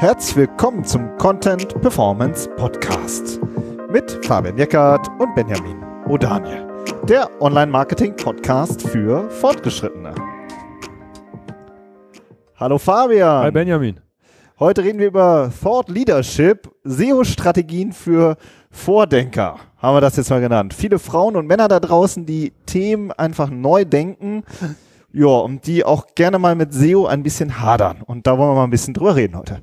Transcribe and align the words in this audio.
Herzlich 0.00 0.36
willkommen 0.36 0.84
zum 0.84 1.16
Content 1.16 1.74
Performance 1.80 2.48
Podcast 2.50 3.40
mit 3.90 4.24
Fabian 4.24 4.56
Jeckert 4.56 5.08
und 5.18 5.34
Benjamin 5.34 5.82
O'Daniel, 6.06 7.04
der 7.06 7.28
Online-Marketing-Podcast 7.42 8.80
für 8.80 9.28
Fortgeschrittene. 9.28 10.14
Hallo 12.54 12.78
Fabian. 12.78 13.42
Hi 13.42 13.50
Benjamin. 13.50 13.98
Heute 14.60 14.84
reden 14.84 15.00
wir 15.00 15.08
über 15.08 15.50
Thought 15.60 15.88
Leadership, 15.88 16.70
SEO-Strategien 16.84 17.90
für 17.90 18.36
Vordenker, 18.70 19.56
haben 19.78 19.96
wir 19.96 20.00
das 20.00 20.14
jetzt 20.14 20.30
mal 20.30 20.40
genannt. 20.40 20.74
Viele 20.74 21.00
Frauen 21.00 21.34
und 21.34 21.48
Männer 21.48 21.66
da 21.66 21.80
draußen, 21.80 22.24
die 22.24 22.52
Themen 22.66 23.10
einfach 23.10 23.50
neu 23.50 23.84
denken, 23.84 24.44
ja, 25.12 25.26
und 25.26 25.66
die 25.66 25.84
auch 25.84 26.06
gerne 26.14 26.38
mal 26.38 26.54
mit 26.54 26.72
SEO 26.72 27.06
ein 27.06 27.24
bisschen 27.24 27.60
hadern. 27.60 28.02
Und 28.02 28.28
da 28.28 28.38
wollen 28.38 28.50
wir 28.50 28.54
mal 28.54 28.64
ein 28.64 28.70
bisschen 28.70 28.94
drüber 28.94 29.16
reden 29.16 29.36
heute. 29.36 29.60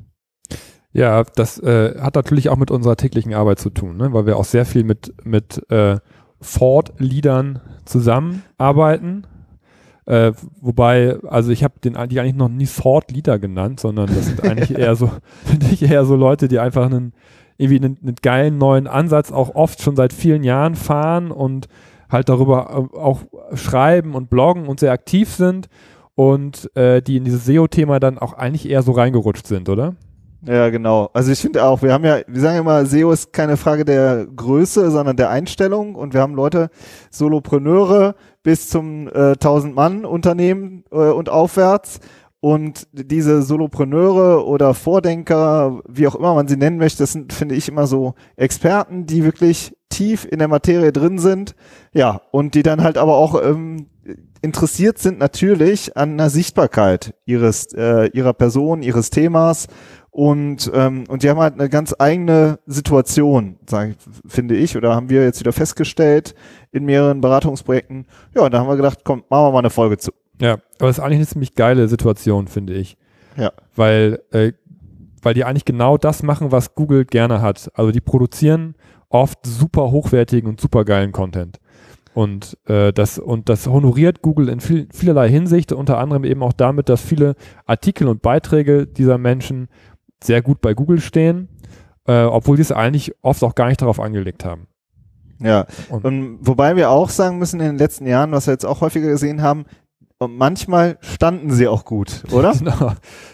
Ja, 0.95 1.23
das 1.23 1.59
äh, 1.59 1.99
hat 1.99 2.15
natürlich 2.15 2.47
auch 2.47 2.55
mit 2.55 2.71
unserer 2.71 2.95
täglichen 2.95 3.33
Arbeit 3.33 3.59
zu 3.59 3.69
tun, 3.69 3.97
ne? 3.97 4.13
weil 4.13 4.25
wir 4.25 4.37
auch 4.37 4.45
sehr 4.45 4.65
viel 4.65 4.85
mit, 4.85 5.13
mit 5.25 5.61
äh, 5.69 5.97
Ford-Leadern 6.39 7.59
zusammenarbeiten. 7.83 9.27
Äh, 10.05 10.31
wobei, 10.61 11.17
also 11.27 11.51
ich 11.51 11.65
habe 11.65 11.81
den 11.83 11.97
die 12.07 12.21
eigentlich 12.21 12.35
noch 12.35 12.47
nie 12.47 12.65
Thought-Leader 12.65 13.39
genannt, 13.39 13.81
sondern 13.81 14.07
das 14.07 14.27
sind 14.27 14.41
eigentlich 14.45 14.77
eher 14.77 14.95
so, 14.95 15.11
finde 15.43 15.65
ich 15.69 15.83
eher 15.83 16.05
so 16.05 16.15
Leute, 16.15 16.47
die 16.47 16.59
einfach 16.59 16.85
einen 16.85 17.11
irgendwie 17.57 17.83
einen, 17.83 17.97
einen 18.01 18.15
geilen 18.21 18.57
neuen 18.57 18.87
Ansatz 18.87 19.33
auch 19.33 19.53
oft 19.53 19.81
schon 19.81 19.97
seit 19.97 20.13
vielen 20.13 20.45
Jahren 20.45 20.75
fahren 20.75 21.29
und 21.29 21.67
halt 22.09 22.29
darüber 22.29 22.89
äh, 22.93 22.97
auch 22.97 23.23
schreiben 23.53 24.15
und 24.15 24.29
bloggen 24.29 24.67
und 24.67 24.79
sehr 24.79 24.93
aktiv 24.93 25.29
sind 25.29 25.67
und 26.15 26.73
äh, 26.77 27.01
die 27.01 27.17
in 27.17 27.25
dieses 27.25 27.43
SEO-Thema 27.43 27.99
dann 27.99 28.17
auch 28.17 28.31
eigentlich 28.31 28.69
eher 28.69 28.81
so 28.81 28.93
reingerutscht 28.93 29.45
sind, 29.45 29.67
oder? 29.67 29.95
Ja, 30.41 30.69
genau. 30.69 31.09
Also 31.13 31.31
ich 31.31 31.39
finde 31.39 31.63
auch, 31.63 31.81
wir 31.81 31.91
haben 31.91 32.05
ja, 32.05 32.19
wir 32.27 32.41
sagen 32.41 32.59
immer, 32.59 32.85
SEO 32.85 33.11
ist 33.11 33.33
keine 33.33 33.57
Frage 33.57 33.83
der 33.85 34.25
Größe, 34.27 34.91
sondern 34.91 35.17
der 35.17 35.29
Einstellung 35.29 35.95
und 35.95 36.13
wir 36.13 36.21
haben 36.21 36.35
Leute, 36.35 36.69
Solopreneure 37.09 38.15
bis 38.43 38.69
zum 38.69 39.07
äh, 39.07 39.33
1000-Mann-Unternehmen 39.33 40.83
äh, 40.91 40.95
und 40.95 41.29
aufwärts 41.29 41.99
und 42.45 42.87
diese 42.91 43.41
Solopreneure 43.41 44.45
oder 44.45 44.75
Vordenker, 44.75 45.81
wie 45.87 46.07
auch 46.07 46.13
immer 46.13 46.35
man 46.35 46.47
sie 46.47 46.57
nennen 46.57 46.77
möchte, 46.77 46.99
das 46.99 47.13
sind, 47.13 47.33
finde 47.33 47.55
ich, 47.55 47.67
immer 47.67 47.87
so 47.87 48.13
Experten, 48.35 49.07
die 49.07 49.23
wirklich 49.23 49.75
tief 49.89 50.27
in 50.29 50.37
der 50.37 50.47
Materie 50.47 50.91
drin 50.91 51.17
sind. 51.17 51.55
Ja, 51.91 52.21
und 52.29 52.53
die 52.53 52.61
dann 52.61 52.83
halt 52.83 52.99
aber 52.99 53.15
auch 53.15 53.41
ähm, 53.41 53.87
interessiert 54.43 54.99
sind 54.99 55.17
natürlich 55.17 55.97
an 55.97 56.19
der 56.19 56.29
Sichtbarkeit 56.29 57.15
ihres, 57.25 57.73
äh, 57.73 58.11
ihrer 58.13 58.33
Person, 58.33 58.83
ihres 58.83 59.09
Themas. 59.09 59.65
Und, 60.15 60.71
ähm, 60.73 61.03
und 61.09 61.23
die 61.23 61.29
haben 61.29 61.41
halt 61.41 61.55
eine 61.55 61.67
ganz 61.67 61.93
eigene 61.99 62.57
Situation, 62.65 63.57
sag, 63.69 63.97
finde 64.25 64.55
ich, 64.55 64.77
oder 64.77 64.95
haben 64.95 65.09
wir 65.09 65.25
jetzt 65.25 65.41
wieder 65.41 65.51
festgestellt 65.51 66.35
in 66.71 66.85
mehreren 66.85 67.19
Beratungsprojekten. 67.19 68.05
Ja, 68.33 68.43
und 68.43 68.53
da 68.53 68.59
haben 68.59 68.69
wir 68.69 68.77
gedacht, 68.77 68.99
komm, 69.03 69.25
machen 69.29 69.47
wir 69.47 69.51
mal 69.51 69.59
eine 69.59 69.69
Folge 69.69 69.97
zu. 69.97 70.13
Ja, 70.39 70.53
aber 70.79 70.89
es 70.89 70.99
ist 70.99 71.03
eigentlich 71.03 71.17
eine 71.17 71.27
ziemlich 71.27 71.55
geile 71.55 71.89
Situation, 71.89 72.47
finde 72.47 72.75
ich. 72.75 72.95
Ja. 73.35 73.51
Weil, 73.75 74.21
äh, 74.31 74.53
weil 75.21 75.33
die 75.33 75.43
eigentlich 75.43 75.65
genau 75.65 75.97
das 75.97 76.23
machen, 76.23 76.49
was 76.49 76.75
Google 76.75 77.03
gerne 77.03 77.41
hat. 77.41 77.69
Also 77.73 77.91
die 77.91 77.99
produzieren 77.99 78.75
oft 79.09 79.39
super 79.45 79.91
hochwertigen 79.91 80.49
und 80.49 80.61
super 80.61 80.85
geilen 80.85 81.11
Content. 81.11 81.59
Und, 82.13 82.57
äh, 82.67 82.93
das, 82.93 83.19
und 83.19 83.49
das 83.49 83.67
honoriert 83.67 84.21
Google 84.21 84.47
in 84.47 84.61
viel, 84.61 84.87
vielerlei 84.93 85.27
Hinsicht, 85.27 85.73
unter 85.73 85.97
anderem 85.97 86.23
eben 86.23 86.41
auch 86.41 86.53
damit, 86.53 86.87
dass 86.87 87.01
viele 87.01 87.35
Artikel 87.65 88.07
und 88.07 88.21
Beiträge 88.21 88.87
dieser 88.87 89.17
Menschen 89.17 89.67
sehr 90.25 90.41
gut 90.41 90.61
bei 90.61 90.73
Google 90.73 90.99
stehen, 90.99 91.49
äh, 92.07 92.23
obwohl 92.23 92.57
sie 92.57 92.63
es 92.63 92.71
eigentlich 92.71 93.13
oft 93.21 93.43
auch 93.43 93.55
gar 93.55 93.67
nicht 93.67 93.81
darauf 93.81 93.99
angelegt 93.99 94.45
haben. 94.45 94.67
Ja, 95.39 95.65
und, 95.89 96.05
und 96.05 96.37
wobei 96.41 96.75
wir 96.75 96.89
auch 96.89 97.09
sagen 97.09 97.39
müssen, 97.39 97.59
in 97.59 97.67
den 97.67 97.77
letzten 97.77 98.07
Jahren, 98.07 98.31
was 98.31 98.47
wir 98.47 98.53
jetzt 98.53 98.65
auch 98.65 98.81
häufiger 98.81 99.09
gesehen 99.09 99.41
haben, 99.41 99.65
und 100.17 100.37
manchmal 100.37 100.97
standen 101.01 101.51
sie 101.51 101.67
auch 101.67 101.83
gut, 101.83 102.23
oder? 102.31 102.53
Genau. 102.57 102.93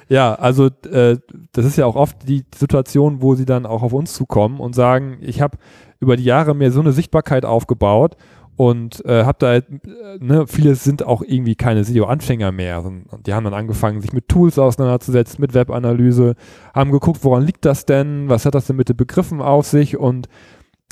Ja, 0.10 0.34
also 0.34 0.70
äh, 0.92 1.18
das 1.52 1.66
ist 1.66 1.78
ja 1.78 1.86
auch 1.86 1.96
oft 1.96 2.28
die 2.28 2.44
Situation, 2.56 3.22
wo 3.22 3.36
sie 3.36 3.46
dann 3.46 3.68
auch 3.68 3.84
auf 3.84 3.94
uns 3.94 4.14
zukommen 4.14 4.60
und 4.60 4.74
sagen, 4.74 5.18
ich 5.22 5.42
habe 5.42 5.58
über 6.00 6.18
die 6.18 6.24
Jahre 6.24 6.56
mir 6.56 6.72
so 6.72 6.82
eine 6.82 6.92
Sichtbarkeit 6.92 7.46
aufgebaut 7.46 8.18
und 8.62 9.04
äh, 9.06 9.24
habe 9.24 9.38
da, 9.40 9.56
äh, 9.56 9.64
ne, 10.20 10.46
viele 10.46 10.76
sind 10.76 11.04
auch 11.04 11.24
irgendwie 11.24 11.56
keine 11.56 11.84
SEO-Anfänger 11.84 12.52
mehr 12.52 12.86
und 12.86 13.26
die 13.26 13.34
haben 13.34 13.44
dann 13.44 13.56
angefangen, 13.56 14.02
sich 14.02 14.14
mit 14.14 14.30
Tools 14.30 14.60
auseinanderzusetzen, 14.60 15.42
mit 15.42 15.56
Webanalyse, 15.56 16.36
haben 16.72 16.92
geguckt, 16.92 17.24
woran 17.24 17.44
liegt 17.44 17.66
das 17.66 17.88
denn, 17.88 18.30
was 18.30 18.46
hat 18.46 18.54
das 18.54 18.68
denn 18.68 18.76
mit 18.76 18.88
den 18.88 18.98
Begriffen 18.98 19.42
auf 19.42 19.66
sich 19.66 19.98
und 19.98 20.30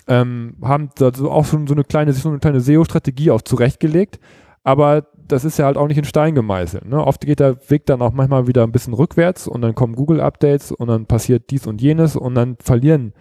ähm, 0.08 0.56
haben 0.64 0.90
da 0.96 1.12
so 1.14 1.30
auch 1.30 1.46
schon 1.46 1.68
so 1.68 1.76
eine 1.76 1.84
kleine, 1.84 2.12
so 2.12 2.30
eine 2.30 2.40
kleine 2.40 2.60
SEO-Strategie 2.60 3.30
auch 3.30 3.44
zurechtgelegt, 3.44 4.20
aber 4.64 5.06
das 5.28 5.46
ist 5.46 5.60
ja 5.60 5.66
halt 5.66 5.78
auch 5.78 5.88
nicht 5.88 6.00
in 6.00 6.06
Stein 6.06 6.34
gemeißelt. 6.34 6.88
Ne? 6.88 7.06
Oft 7.06 7.22
geht 7.22 7.40
der 7.40 7.58
Weg 7.70 7.86
dann 7.86 8.02
auch 8.02 8.14
manchmal 8.14 8.48
wieder 8.48 8.64
ein 8.64 8.72
bisschen 8.72 8.96
rückwärts 8.96 9.48
und 9.48 9.62
dann 9.62 9.76
kommen 9.76 9.96
Google-Updates 9.96 10.72
und 10.72 10.88
dann 10.88 11.06
passiert 11.06 11.52
dies 11.52 11.68
und 11.68 11.84
jenes 11.84 12.16
und 12.16 12.34
dann 12.34 12.58
verlieren 12.60 13.14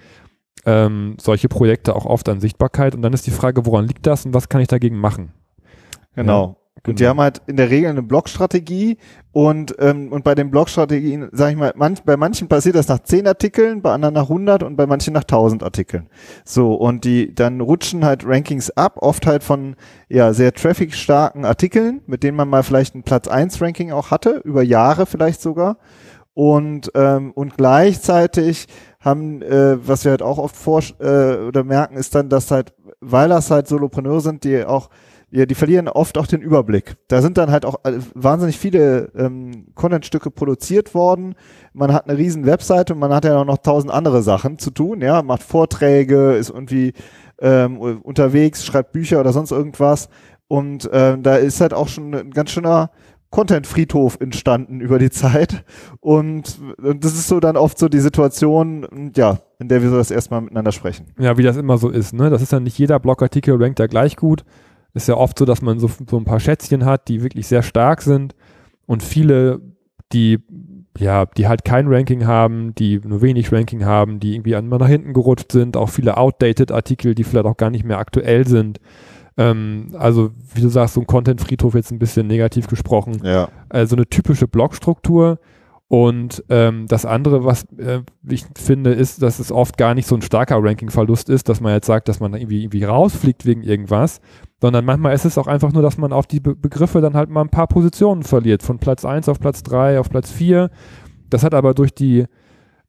ähm, 0.68 1.16
solche 1.18 1.48
Projekte 1.48 1.96
auch 1.96 2.04
oft 2.04 2.28
an 2.28 2.40
Sichtbarkeit 2.40 2.94
und 2.94 3.00
dann 3.00 3.14
ist 3.14 3.26
die 3.26 3.30
Frage, 3.30 3.64
woran 3.64 3.86
liegt 3.86 4.06
das 4.06 4.26
und 4.26 4.34
was 4.34 4.50
kann 4.50 4.60
ich 4.60 4.68
dagegen 4.68 4.98
machen? 4.98 5.32
Genau. 6.14 6.58
Genau. 6.82 6.92
Und 6.92 7.00
die 7.00 7.06
haben 7.08 7.20
halt 7.20 7.42
in 7.46 7.56
der 7.56 7.70
Regel 7.70 7.90
eine 7.90 8.02
Blogstrategie 8.02 8.98
und, 9.32 9.74
ähm, 9.80 10.12
und 10.12 10.22
bei 10.24 10.34
den 10.34 10.50
Blogstrategien, 10.50 11.28
sage 11.32 11.52
ich 11.52 11.58
mal, 11.58 11.72
manch, 11.74 12.02
bei 12.04 12.16
manchen 12.16 12.48
passiert 12.48 12.76
das 12.76 12.86
nach 12.86 13.00
10 13.00 13.26
Artikeln, 13.26 13.82
bei 13.82 13.92
anderen 13.92 14.14
nach 14.14 14.28
100 14.28 14.62
und 14.62 14.76
bei 14.76 14.86
manchen 14.86 15.12
nach 15.12 15.24
1000 15.24 15.64
Artikeln. 15.64 16.08
So, 16.44 16.74
und 16.74 17.04
die, 17.04 17.34
dann 17.34 17.60
rutschen 17.60 18.04
halt 18.04 18.24
Rankings 18.24 18.70
ab, 18.70 18.98
oft 18.98 19.26
halt 19.26 19.42
von, 19.42 19.74
ja, 20.08 20.32
sehr 20.32 20.52
traffic-starken 20.52 21.44
Artikeln, 21.44 22.02
mit 22.06 22.22
denen 22.22 22.36
man 22.36 22.48
mal 22.48 22.62
vielleicht 22.62 22.94
ein 22.94 23.02
Platz 23.02 23.26
1 23.26 23.60
Ranking 23.60 23.90
auch 23.90 24.10
hatte, 24.12 24.40
über 24.44 24.62
Jahre 24.62 25.06
vielleicht 25.06 25.40
sogar. 25.40 25.78
Und, 26.34 26.92
ähm, 26.94 27.32
und 27.32 27.56
gleichzeitig 27.56 28.68
haben, 29.00 29.42
äh, 29.42 29.76
was 29.86 30.04
wir 30.04 30.10
halt 30.10 30.22
auch 30.22 30.38
oft 30.38 30.56
vor, 30.56 30.82
äh, 31.00 31.36
oder 31.46 31.64
merken, 31.64 31.96
ist 31.96 32.14
dann, 32.14 32.28
dass 32.28 32.50
halt, 32.50 32.74
weil 33.00 33.28
das 33.28 33.50
halt 33.50 33.68
Solopreneure 33.68 34.20
sind, 34.20 34.44
die 34.44 34.64
auch 34.64 34.90
ja, 35.30 35.44
die 35.44 35.54
verlieren 35.54 35.88
oft 35.88 36.16
auch 36.16 36.26
den 36.26 36.40
Überblick. 36.40 36.96
Da 37.08 37.20
sind 37.20 37.36
dann 37.36 37.50
halt 37.50 37.66
auch 37.66 37.84
äh, 37.84 37.98
wahnsinnig 38.14 38.58
viele 38.58 39.10
ähm, 39.14 39.66
Contentstücke 39.74 40.30
produziert 40.30 40.94
worden. 40.94 41.34
Man 41.74 41.92
hat 41.92 42.08
eine 42.08 42.16
riesen 42.16 42.46
Webseite 42.46 42.94
und 42.94 42.98
man 42.98 43.12
hat 43.12 43.26
ja 43.26 43.38
auch 43.38 43.44
noch 43.44 43.58
tausend 43.58 43.92
andere 43.92 44.22
Sachen 44.22 44.58
zu 44.58 44.70
tun. 44.70 45.02
Ja, 45.02 45.22
macht 45.22 45.42
Vorträge, 45.42 46.32
ist 46.32 46.48
irgendwie 46.48 46.94
ähm, 47.40 47.78
unterwegs, 47.78 48.64
schreibt 48.64 48.92
Bücher 48.92 49.20
oder 49.20 49.34
sonst 49.34 49.50
irgendwas. 49.50 50.08
Und 50.48 50.88
ähm, 50.94 51.22
da 51.22 51.36
ist 51.36 51.60
halt 51.60 51.74
auch 51.74 51.88
schon 51.88 52.14
ein 52.14 52.30
ganz 52.30 52.50
schöner 52.50 52.90
Content-Friedhof 53.30 54.18
entstanden 54.20 54.80
über 54.80 54.98
die 54.98 55.10
Zeit. 55.10 55.64
Und, 56.00 56.58
und 56.82 57.04
das 57.04 57.12
ist 57.14 57.28
so 57.28 57.40
dann 57.40 57.56
oft 57.56 57.78
so 57.78 57.88
die 57.88 58.00
Situation, 58.00 59.12
ja, 59.14 59.38
in 59.58 59.68
der 59.68 59.82
wir 59.82 59.90
so 59.90 59.96
das 59.96 60.10
erstmal 60.10 60.40
miteinander 60.40 60.72
sprechen. 60.72 61.06
Ja, 61.18 61.36
wie 61.36 61.42
das 61.42 61.56
immer 61.56 61.78
so 61.78 61.88
ist, 61.88 62.14
ne? 62.14 62.30
Das 62.30 62.42
ist 62.42 62.52
dann 62.52 62.62
nicht 62.62 62.78
jeder 62.78 62.98
Blogartikel 62.98 63.62
rankt 63.62 63.78
da 63.78 63.86
gleich 63.86 64.16
gut 64.16 64.44
ist 64.94 65.08
ja 65.08 65.16
oft 65.16 65.38
so, 65.38 65.44
dass 65.44 65.62
man 65.62 65.78
so, 65.78 65.90
so 66.08 66.16
ein 66.18 66.24
paar 66.24 66.40
Schätzchen 66.40 66.84
hat, 66.84 67.08
die 67.08 67.22
wirklich 67.22 67.46
sehr 67.46 67.62
stark 67.62 68.02
sind 68.02 68.34
und 68.86 69.02
viele, 69.02 69.60
die 70.12 70.38
ja, 70.98 71.26
die 71.26 71.46
halt 71.46 71.64
kein 71.64 71.86
Ranking 71.86 72.26
haben, 72.26 72.74
die 72.74 73.00
nur 73.04 73.22
wenig 73.22 73.52
Ranking 73.52 73.84
haben, 73.84 74.18
die 74.18 74.34
irgendwie 74.34 74.56
einmal 74.56 74.80
nach 74.80 74.88
hinten 74.88 75.12
gerutscht 75.12 75.52
sind, 75.52 75.76
auch 75.76 75.90
viele 75.90 76.16
outdated 76.16 76.72
Artikel, 76.72 77.14
die 77.14 77.22
vielleicht 77.22 77.46
auch 77.46 77.56
gar 77.56 77.70
nicht 77.70 77.84
mehr 77.84 77.98
aktuell 77.98 78.48
sind. 78.48 78.80
Ähm, 79.38 79.94
also, 79.96 80.32
wie 80.52 80.60
du 80.60 80.68
sagst, 80.68 80.94
so 80.94 81.00
ein 81.00 81.06
Content-Friedhof 81.06 81.74
jetzt 81.74 81.92
ein 81.92 82.00
bisschen 82.00 82.26
negativ 82.26 82.66
gesprochen. 82.66 83.20
Ja. 83.22 83.48
Also 83.68 83.96
eine 83.96 84.06
typische 84.06 84.48
Blogstruktur. 84.48 85.38
Und 85.86 86.44
ähm, 86.50 86.86
das 86.86 87.06
andere, 87.06 87.46
was 87.46 87.64
äh, 87.78 88.00
ich 88.28 88.44
finde, 88.58 88.92
ist, 88.92 89.22
dass 89.22 89.38
es 89.38 89.50
oft 89.50 89.78
gar 89.78 89.94
nicht 89.94 90.06
so 90.06 90.16
ein 90.16 90.22
starker 90.22 90.62
Ranking-Verlust 90.62 91.30
ist, 91.30 91.48
dass 91.48 91.62
man 91.62 91.72
jetzt 91.72 91.86
sagt, 91.86 92.08
dass 92.08 92.20
man 92.20 92.34
irgendwie, 92.34 92.62
irgendwie 92.62 92.84
rausfliegt 92.84 93.46
wegen 93.46 93.62
irgendwas, 93.62 94.20
sondern 94.60 94.84
manchmal 94.84 95.14
ist 95.14 95.24
es 95.24 95.38
auch 95.38 95.46
einfach 95.46 95.72
nur, 95.72 95.80
dass 95.80 95.96
man 95.96 96.12
auf 96.12 96.26
die 96.26 96.40
Be 96.40 96.54
Begriffe 96.54 97.00
dann 97.00 97.14
halt 97.14 97.30
mal 97.30 97.40
ein 97.40 97.48
paar 97.48 97.68
Positionen 97.68 98.22
verliert, 98.22 98.62
von 98.62 98.78
Platz 98.78 99.06
1 99.06 99.30
auf 99.30 99.40
Platz 99.40 99.62
3, 99.62 99.98
auf 99.98 100.10
Platz 100.10 100.30
4. 100.30 100.68
Das 101.30 101.42
hat 101.42 101.54
aber 101.54 101.72
durch 101.72 101.94
die 101.94 102.26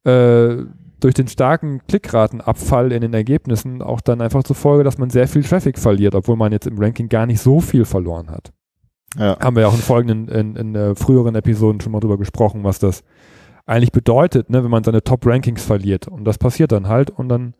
äh, 0.04 0.56
durch 1.00 1.14
den 1.14 1.28
starken 1.28 1.80
Klickratenabfall 1.88 2.92
in 2.92 3.00
den 3.00 3.14
Ergebnissen 3.14 3.82
auch 3.82 4.00
dann 4.00 4.20
einfach 4.20 4.42
zur 4.44 4.56
Folge, 4.56 4.84
dass 4.84 4.98
man 4.98 5.10
sehr 5.10 5.28
viel 5.28 5.42
Traffic 5.42 5.78
verliert, 5.78 6.14
obwohl 6.14 6.36
man 6.36 6.52
jetzt 6.52 6.66
im 6.66 6.78
Ranking 6.78 7.08
gar 7.08 7.26
nicht 7.26 7.40
so 7.40 7.60
viel 7.60 7.84
verloren 7.84 8.30
hat. 8.30 8.52
Ja. 9.18 9.38
Haben 9.40 9.56
wir 9.56 9.62
ja 9.62 9.68
auch 9.68 9.74
in 9.74 9.80
folgenden, 9.80 10.28
in, 10.28 10.56
in 10.56 10.74
äh, 10.74 10.94
früheren 10.94 11.34
Episoden 11.34 11.80
schon 11.80 11.92
mal 11.92 12.00
drüber 12.00 12.18
gesprochen, 12.18 12.62
was 12.62 12.78
das 12.78 13.02
eigentlich 13.66 13.92
bedeutet, 13.92 14.50
ne, 14.50 14.62
wenn 14.62 14.70
man 14.70 14.84
seine 14.84 15.02
Top-Rankings 15.02 15.64
verliert. 15.64 16.08
Und 16.08 16.24
das 16.24 16.38
passiert 16.38 16.72
dann 16.72 16.88
halt 16.88 17.10
und 17.10 17.28
dann 17.28 17.54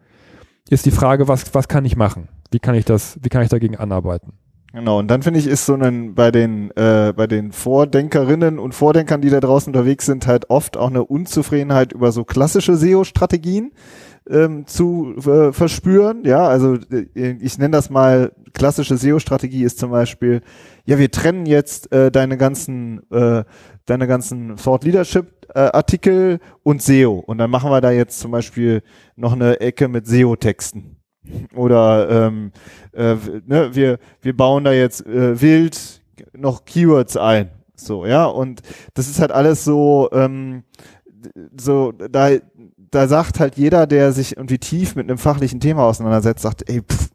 ist 0.69 0.87
die 0.87 0.91
Frage, 0.91 1.29
was, 1.29 1.55
was 1.55 1.69
kann 1.69 1.85
ich 1.85 1.97
machen? 1.97 2.29
Wie 2.51 2.59
kann 2.59 2.75
ich 2.75 2.85
das, 2.85 3.19
wie 3.23 3.29
kann 3.29 3.43
ich 3.43 3.49
dagegen 3.49 3.77
anarbeiten? 3.77 4.33
Genau, 4.73 5.01
und 5.01 5.09
dann 5.09 5.23
finde 5.23 5.41
ich, 5.41 5.49
ist 5.49 5.67
so 5.67 5.75
ein 5.75 6.15
bei 6.15 6.31
den 6.31 6.71
äh, 6.77 7.13
bei 7.17 7.27
den 7.27 7.51
Vordenkerinnen 7.51 8.61
und 8.61 8.73
Vordenkern, 8.73 9.21
die 9.21 9.31
da 9.31 9.41
draußen 9.41 9.75
unterwegs 9.75 10.07
sind, 10.07 10.29
halt 10.29 10.49
oft 10.49 10.77
auch 10.77 10.91
eine 10.91 11.05
Unzufriedenheit 11.05 11.93
über 11.93 12.13
so 12.13 12.25
klassische 12.25 12.77
SEO-Strategien 12.77 13.73
ähm, 14.29 14.67
zu 14.67 15.17
äh, 15.17 15.53
verspüren. 15.53 16.25
Ja, 16.25 16.47
also 16.47 16.77
äh, 16.93 17.37
ich 17.41 17.59
nenne 17.59 17.73
das 17.73 17.91
mal 17.91 18.33
klassische 18.53 18.97
SEO-Strategie 18.97 19.65
ist 19.65 19.81
zum 19.81 19.91
Beispiel, 19.91 20.41
ja, 20.85 20.99
wir 20.99 21.11
trennen 21.11 21.47
jetzt 21.47 21.93
äh, 21.93 22.13
deine 22.13 22.37
ganzen 22.37 23.01
äh, 23.11 23.43
deine 23.87 24.07
ganzen 24.07 24.55
Thought 24.55 24.85
Leadership 24.85 25.49
äh, 25.53 25.59
Artikel 25.59 26.39
und 26.63 26.81
SEO 26.81 27.19
und 27.19 27.39
dann 27.39 27.51
machen 27.51 27.73
wir 27.73 27.81
da 27.81 27.91
jetzt 27.91 28.21
zum 28.21 28.31
Beispiel 28.31 28.83
noch 29.17 29.33
eine 29.33 29.59
Ecke 29.61 29.89
mit 29.89 30.07
SEO-Texten 30.07 31.00
oder 31.55 32.27
ähm, 32.27 32.53
äh, 32.93 33.17
ne, 33.47 33.71
wir, 33.73 33.99
wir 34.23 34.37
bauen 34.37 34.65
da 34.65 34.73
jetzt 34.73 35.07
äh, 35.07 35.41
wild 35.41 36.03
noch 36.33 36.65
Keywords 36.65 37.17
ein. 37.17 37.51
So, 37.75 38.05
ja, 38.07 38.27
und 38.27 38.61
das 38.95 39.09
ist 39.09 39.21
halt 39.21 39.33
alles 39.33 39.65
so, 39.65 40.09
ähm, 40.13 40.65
so, 41.59 41.93
da, 41.93 42.31
da 42.77 43.09
sagt 43.09 43.41
halt 43.41 43.57
jeder, 43.57 43.87
der 43.87 44.13
sich 44.13 44.37
irgendwie 44.37 44.59
tief 44.59 44.97
mit 44.97 45.09
einem 45.09 45.19
fachlichen 45.19 45.61
Thema 45.61 45.85
auseinandersetzt, 45.85 46.43
sagt, 46.43 46.69
ey, 46.69 46.83
pff, 46.83 47.11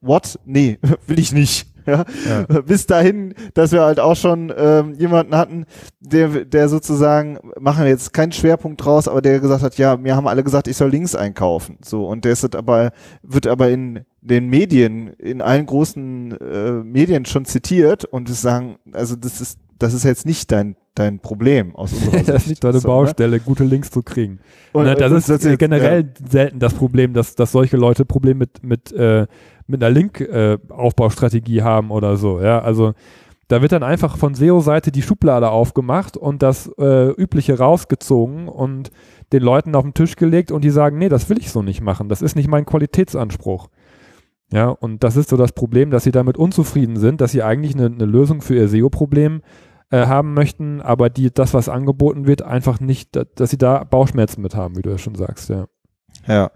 what? 0.00 0.38
Nee, 0.44 0.78
will 1.06 1.18
ich 1.18 1.32
nicht. 1.32 1.68
Ja? 1.96 2.04
ja? 2.28 2.60
Bis 2.62 2.86
dahin, 2.86 3.34
dass 3.54 3.72
wir 3.72 3.82
halt 3.82 4.00
auch 4.00 4.16
schon 4.16 4.52
ähm, 4.56 4.94
jemanden 4.94 5.36
hatten, 5.36 5.66
der, 6.00 6.44
der 6.44 6.68
sozusagen, 6.68 7.38
machen 7.60 7.84
wir 7.84 7.90
jetzt 7.90 8.12
keinen 8.12 8.32
Schwerpunkt 8.32 8.84
draus, 8.84 9.08
aber 9.08 9.22
der 9.22 9.40
gesagt 9.40 9.62
hat, 9.62 9.78
ja, 9.78 9.96
mir 9.96 10.16
haben 10.16 10.26
alle 10.26 10.42
gesagt, 10.42 10.68
ich 10.68 10.76
soll 10.76 10.90
links 10.90 11.14
einkaufen. 11.14 11.78
So, 11.84 12.06
und 12.06 12.24
der 12.24 12.32
ist 12.32 12.56
aber, 12.56 12.90
wird 13.22 13.46
aber 13.46 13.70
in 13.70 14.00
den 14.20 14.48
Medien, 14.48 15.12
in 15.14 15.40
allen 15.40 15.66
großen 15.66 16.32
äh, 16.32 16.70
Medien 16.82 17.24
schon 17.24 17.44
zitiert 17.44 18.04
und 18.04 18.28
sagen, 18.28 18.76
also 18.92 19.14
das 19.14 19.40
ist, 19.40 19.58
das 19.78 19.94
ist 19.94 20.04
jetzt 20.04 20.26
nicht 20.26 20.50
dein 20.50 20.76
dein 20.96 21.20
Problem 21.20 21.76
aus 21.76 21.92
unserer 21.92 22.12
Sicht. 22.18 22.28
das 22.28 22.42
ist 22.42 22.48
nicht 22.48 22.64
deine 22.64 22.80
so, 22.80 22.88
ne? 22.88 22.94
Baustelle, 22.94 23.36
ne? 23.36 23.40
gute 23.40 23.64
Links 23.64 23.90
zu 23.90 24.02
kriegen. 24.02 24.40
Und, 24.72 24.84
ne, 24.84 24.94
das, 24.94 25.12
ist 25.12 25.28
das 25.28 25.44
ist 25.44 25.58
generell 25.58 26.02
ja. 26.02 26.28
selten 26.28 26.58
das 26.58 26.74
Problem, 26.74 27.12
dass, 27.12 27.34
dass 27.34 27.52
solche 27.52 27.76
Leute 27.76 28.04
Probleme 28.04 28.40
mit, 28.40 28.62
mit, 28.62 28.92
äh, 28.92 29.26
mit 29.66 29.82
einer 29.82 29.94
Link-Aufbaustrategie 29.94 31.58
äh, 31.58 31.62
haben 31.62 31.90
oder 31.90 32.16
so. 32.16 32.40
Ja, 32.40 32.60
also 32.60 32.94
da 33.48 33.62
wird 33.62 33.72
dann 33.72 33.82
einfach 33.82 34.16
von 34.16 34.34
SEO-Seite 34.34 34.90
die 34.90 35.02
Schublade 35.02 35.50
aufgemacht 35.50 36.16
und 36.16 36.42
das 36.42 36.70
äh, 36.78 37.10
Übliche 37.10 37.58
rausgezogen 37.58 38.48
und 38.48 38.90
den 39.32 39.42
Leuten 39.42 39.74
auf 39.74 39.84
den 39.84 39.94
Tisch 39.94 40.16
gelegt 40.16 40.50
und 40.50 40.64
die 40.64 40.70
sagen, 40.70 40.98
nee, 40.98 41.08
das 41.08 41.28
will 41.28 41.38
ich 41.38 41.50
so 41.50 41.62
nicht 41.62 41.80
machen. 41.80 42.08
Das 42.08 42.22
ist 42.22 42.34
nicht 42.34 42.48
mein 42.48 42.66
Qualitätsanspruch. 42.66 43.68
Ja, 44.52 44.68
und 44.68 45.02
das 45.02 45.16
ist 45.16 45.28
so 45.28 45.36
das 45.36 45.52
Problem, 45.52 45.90
dass 45.90 46.04
sie 46.04 46.12
damit 46.12 46.36
unzufrieden 46.36 46.96
sind, 46.96 47.20
dass 47.20 47.32
sie 47.32 47.42
eigentlich 47.42 47.74
eine, 47.74 47.86
eine 47.86 48.04
Lösung 48.04 48.40
für 48.40 48.54
ihr 48.54 48.68
SEO-Problem 48.68 49.42
äh, 49.90 50.06
haben 50.06 50.34
möchten, 50.34 50.80
aber 50.80 51.10
die, 51.10 51.32
das, 51.32 51.54
was 51.54 51.68
angeboten 51.68 52.26
wird, 52.26 52.42
einfach 52.42 52.80
nicht, 52.80 53.16
dass 53.34 53.50
sie 53.50 53.58
da 53.58 53.84
Bauchschmerzen 53.84 54.42
mit 54.42 54.54
haben, 54.54 54.76
wie 54.76 54.82
du 54.82 54.90
ja 54.90 54.98
schon 54.98 55.16
sagst, 55.16 55.48
ja. 55.48 55.66
Ja. 56.26 56.50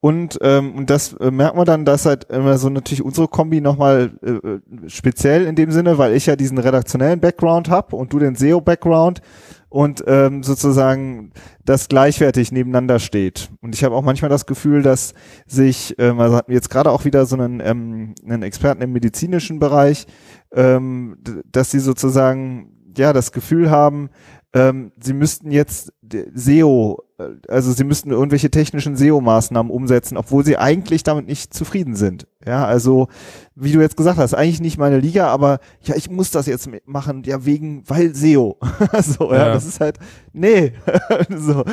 Und, 0.00 0.38
ähm, 0.42 0.86
das 0.86 1.14
äh, 1.14 1.30
merkt 1.30 1.56
man 1.56 1.64
dann, 1.64 1.84
dass 1.84 2.06
halt 2.06 2.24
immer 2.30 2.58
so 2.58 2.68
natürlich 2.68 3.02
unsere 3.02 3.28
Kombi 3.28 3.60
nochmal 3.60 4.12
äh, 4.22 4.30
äh, 4.30 4.60
speziell 4.88 5.46
in 5.46 5.56
dem 5.56 5.72
Sinne, 5.72 5.98
weil 5.98 6.14
ich 6.14 6.26
ja 6.26 6.36
diesen 6.36 6.58
redaktionellen 6.58 7.18
Background 7.18 7.70
habe 7.70 7.96
und 7.96 8.12
du 8.12 8.18
den 8.18 8.36
SEO-Background 8.36 9.20
und 9.68 10.04
ähm, 10.06 10.42
sozusagen 10.42 11.32
das 11.64 11.88
gleichwertig 11.88 12.52
nebeneinander 12.52 12.98
steht. 12.98 13.50
Und 13.62 13.74
ich 13.74 13.82
habe 13.84 13.96
auch 13.96 14.02
manchmal 14.02 14.28
das 14.28 14.46
Gefühl, 14.46 14.82
dass 14.82 15.12
sich, 15.46 15.94
ähm, 15.98 16.20
also 16.20 16.36
hatten 16.36 16.50
wir 16.50 16.56
jetzt 16.56 16.70
gerade 16.70 16.90
auch 16.90 17.04
wieder 17.04 17.26
so 17.26 17.36
einen, 17.36 17.60
ähm, 17.60 18.14
einen 18.24 18.42
Experten 18.42 18.82
im 18.82 18.92
medizinischen 18.92 19.58
Bereich, 19.58 20.06
ähm, 20.52 21.18
dass 21.50 21.72
sie 21.72 21.80
sozusagen 21.80 22.76
ja 22.96 23.12
das 23.12 23.32
Gefühl 23.32 23.70
haben, 23.70 24.10
ähm, 24.52 24.92
sie 24.98 25.12
müssten 25.12 25.50
jetzt 25.50 25.92
SEO, 26.34 27.02
äh, 27.18 27.24
also 27.48 27.72
sie 27.72 27.84
müssten 27.84 28.10
irgendwelche 28.10 28.50
technischen 28.50 28.96
SEO-Maßnahmen 28.96 29.70
umsetzen, 29.70 30.16
obwohl 30.16 30.44
sie 30.44 30.56
eigentlich 30.56 31.02
damit 31.02 31.26
nicht 31.26 31.52
zufrieden 31.52 31.94
sind. 31.96 32.26
Ja, 32.46 32.64
also 32.64 33.08
wie 33.54 33.72
du 33.72 33.80
jetzt 33.80 33.96
gesagt 33.96 34.18
hast, 34.18 34.34
eigentlich 34.34 34.60
nicht 34.60 34.78
meine 34.78 35.00
Liga, 35.00 35.28
aber 35.28 35.58
ja, 35.82 35.96
ich 35.96 36.08
muss 36.08 36.30
das 36.30 36.46
jetzt 36.46 36.70
machen, 36.86 37.24
ja 37.24 37.44
wegen, 37.44 37.82
weil 37.86 38.14
SEO. 38.14 38.56
so, 39.02 39.32
ja, 39.32 39.38
ja, 39.38 39.52
das 39.52 39.66
ist 39.66 39.80
halt, 39.80 39.98
nee, 40.32 40.72
so, 41.36 41.64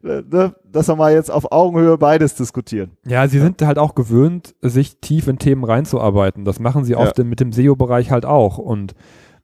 ne, 0.00 0.54
dass 0.64 0.88
wir 0.88 0.96
mal 0.96 1.12
jetzt 1.12 1.30
auf 1.30 1.50
Augenhöhe 1.50 1.98
beides 1.98 2.36
diskutieren. 2.36 2.92
Ja, 3.04 3.26
sie 3.26 3.38
ja. 3.38 3.42
sind 3.42 3.60
halt 3.62 3.78
auch 3.78 3.94
gewöhnt, 3.94 4.54
sich 4.62 4.98
tief 5.00 5.26
in 5.26 5.38
Themen 5.38 5.64
reinzuarbeiten. 5.64 6.44
Das 6.44 6.60
machen 6.60 6.84
sie 6.84 6.94
oft 6.94 7.18
ja. 7.18 7.24
mit 7.24 7.40
dem 7.40 7.52
SEO-Bereich 7.52 8.12
halt 8.12 8.24
auch 8.24 8.58
und 8.58 8.94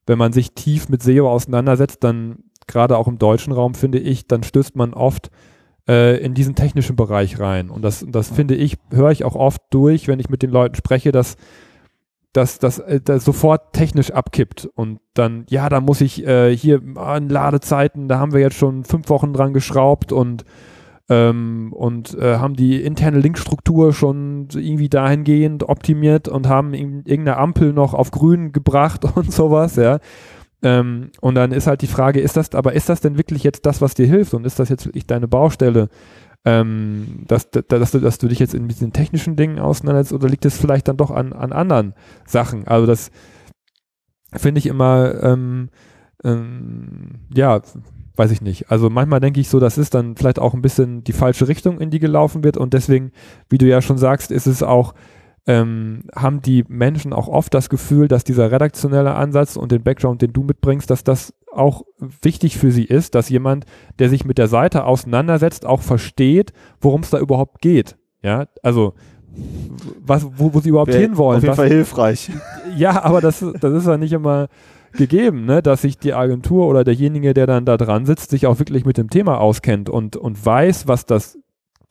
wenn 0.06 0.18
man 0.18 0.32
sich 0.32 0.52
tief 0.52 0.88
mit 0.88 1.02
SEO 1.02 1.28
auseinandersetzt, 1.28 2.04
dann 2.04 2.44
gerade 2.66 2.98
auch 2.98 3.08
im 3.08 3.18
deutschen 3.18 3.52
Raum 3.52 3.74
finde 3.74 3.98
ich, 3.98 4.26
dann 4.26 4.42
stößt 4.42 4.76
man 4.76 4.94
oft 4.94 5.30
äh, 5.88 6.18
in 6.24 6.34
diesen 6.34 6.54
technischen 6.54 6.96
Bereich 6.96 7.38
rein. 7.38 7.70
Und 7.70 7.82
das, 7.82 8.04
das 8.08 8.30
finde 8.30 8.54
ich, 8.54 8.78
höre 8.90 9.10
ich 9.10 9.24
auch 9.24 9.34
oft 9.34 9.62
durch, 9.70 10.08
wenn 10.08 10.20
ich 10.20 10.30
mit 10.30 10.42
den 10.42 10.50
Leuten 10.50 10.74
spreche, 10.74 11.12
dass 11.12 11.36
dass 12.36 12.58
das, 12.58 12.78
äh, 12.78 13.00
das 13.00 13.24
sofort 13.24 13.72
technisch 13.72 14.10
abkippt 14.10 14.68
und 14.74 15.00
dann, 15.14 15.46
ja, 15.48 15.68
da 15.68 15.80
muss 15.80 16.00
ich 16.02 16.26
äh, 16.26 16.54
hier 16.54 16.82
an 16.96 17.28
Ladezeiten, 17.28 18.08
da 18.08 18.18
haben 18.18 18.32
wir 18.32 18.40
jetzt 18.40 18.56
schon 18.56 18.84
fünf 18.84 19.08
Wochen 19.08 19.32
dran 19.32 19.54
geschraubt 19.54 20.12
und 20.12 20.44
ähm, 21.08 21.72
und 21.72 22.14
äh, 22.18 22.36
haben 22.36 22.54
die 22.54 22.82
interne 22.82 23.20
Linkstruktur 23.20 23.92
schon 23.92 24.48
irgendwie 24.52 24.88
dahingehend 24.88 25.62
optimiert 25.62 26.26
und 26.26 26.48
haben 26.48 26.74
irgendeine 26.74 27.36
Ampel 27.36 27.72
noch 27.72 27.94
auf 27.94 28.10
grün 28.10 28.52
gebracht 28.52 29.04
und 29.16 29.32
sowas, 29.32 29.76
ja. 29.76 29.98
Ähm, 30.62 31.10
und 31.20 31.34
dann 31.34 31.52
ist 31.52 31.66
halt 31.66 31.82
die 31.82 31.86
Frage, 31.86 32.20
ist 32.20 32.36
das, 32.36 32.54
aber 32.54 32.72
ist 32.72 32.88
das 32.88 33.00
denn 33.00 33.18
wirklich 33.18 33.42
jetzt 33.42 33.66
das, 33.66 33.80
was 33.80 33.94
dir 33.94 34.06
hilft 34.06 34.34
und 34.34 34.46
ist 34.46 34.58
das 34.58 34.68
jetzt 34.68 34.86
wirklich 34.86 35.06
deine 35.06 35.28
Baustelle? 35.28 35.88
Ähm, 36.44 37.24
dass, 37.26 37.50
dass, 37.50 37.66
dass, 37.66 37.90
du, 37.90 37.98
dass 37.98 38.18
du 38.18 38.28
dich 38.28 38.38
jetzt 38.38 38.54
in 38.54 38.68
diesen 38.68 38.92
technischen 38.92 39.36
Dingen 39.36 39.58
auseinandersetzt 39.58 40.12
oder 40.12 40.28
liegt 40.28 40.44
es 40.44 40.56
vielleicht 40.56 40.86
dann 40.86 40.96
doch 40.96 41.10
an, 41.10 41.32
an 41.32 41.52
anderen 41.52 41.94
Sachen? 42.24 42.66
Also 42.68 42.86
das 42.86 43.10
finde 44.32 44.60
ich 44.60 44.66
immer, 44.66 45.22
ähm, 45.22 45.70
ähm, 46.22 47.26
ja, 47.34 47.60
weiß 48.16 48.30
ich 48.30 48.40
nicht. 48.40 48.70
Also 48.70 48.90
manchmal 48.90 49.20
denke 49.20 49.40
ich 49.40 49.48
so, 49.48 49.60
das 49.60 49.76
ist 49.76 49.94
dann 49.94 50.16
vielleicht 50.16 50.38
auch 50.38 50.54
ein 50.54 50.62
bisschen 50.62 51.04
die 51.04 51.12
falsche 51.12 51.48
Richtung, 51.48 51.80
in 51.80 51.90
die 51.90 51.98
gelaufen 51.98 52.44
wird. 52.44 52.56
Und 52.56 52.72
deswegen, 52.72 53.12
wie 53.48 53.58
du 53.58 53.66
ja 53.66 53.82
schon 53.82 53.98
sagst, 53.98 54.30
ist 54.30 54.46
es 54.46 54.62
auch, 54.62 54.94
ähm, 55.46 56.02
haben 56.14 56.42
die 56.42 56.64
Menschen 56.68 57.12
auch 57.12 57.28
oft 57.28 57.54
das 57.54 57.68
Gefühl, 57.68 58.08
dass 58.08 58.24
dieser 58.24 58.50
redaktionelle 58.50 59.14
Ansatz 59.14 59.56
und 59.56 59.70
den 59.72 59.82
Background, 59.82 60.22
den 60.22 60.32
du 60.32 60.42
mitbringst, 60.42 60.90
dass 60.90 61.04
das 61.04 61.34
auch 61.52 61.84
wichtig 61.98 62.58
für 62.58 62.70
sie 62.70 62.84
ist, 62.84 63.14
dass 63.14 63.28
jemand, 63.28 63.64
der 63.98 64.08
sich 64.08 64.24
mit 64.24 64.38
der 64.38 64.48
Seite 64.48 64.84
auseinandersetzt, 64.84 65.64
auch 65.64 65.82
versteht, 65.82 66.52
worum 66.80 67.02
es 67.02 67.10
da 67.10 67.18
überhaupt 67.18 67.62
geht. 67.62 67.96
Ja, 68.22 68.46
also 68.62 68.94
was, 70.04 70.26
wo, 70.36 70.52
wo 70.54 70.60
sie 70.60 70.70
überhaupt 70.70 70.92
Wäre 70.92 71.02
hinwollen. 71.02 71.38
Auf 71.38 71.44
jeden 71.44 71.54
Fall 71.54 71.68
hilfreich. 71.68 72.30
Ja, 72.76 73.02
aber 73.04 73.22
das, 73.22 73.42
das 73.58 73.72
ist 73.72 73.86
ja 73.86 73.96
nicht 73.96 74.12
immer 74.12 74.48
gegeben, 74.92 75.46
ne, 75.46 75.62
dass 75.62 75.80
sich 75.80 75.96
die 75.98 76.12
Agentur 76.12 76.66
oder 76.66 76.84
derjenige, 76.84 77.32
der 77.32 77.46
dann 77.46 77.64
da 77.64 77.78
dran 77.78 78.04
sitzt, 78.04 78.28
sich 78.28 78.46
auch 78.46 78.58
wirklich 78.58 78.84
mit 78.84 78.98
dem 78.98 79.08
Thema 79.08 79.40
auskennt 79.40 79.88
und, 79.88 80.16
und 80.16 80.44
weiß, 80.44 80.86
was 80.86 81.06
das 81.06 81.38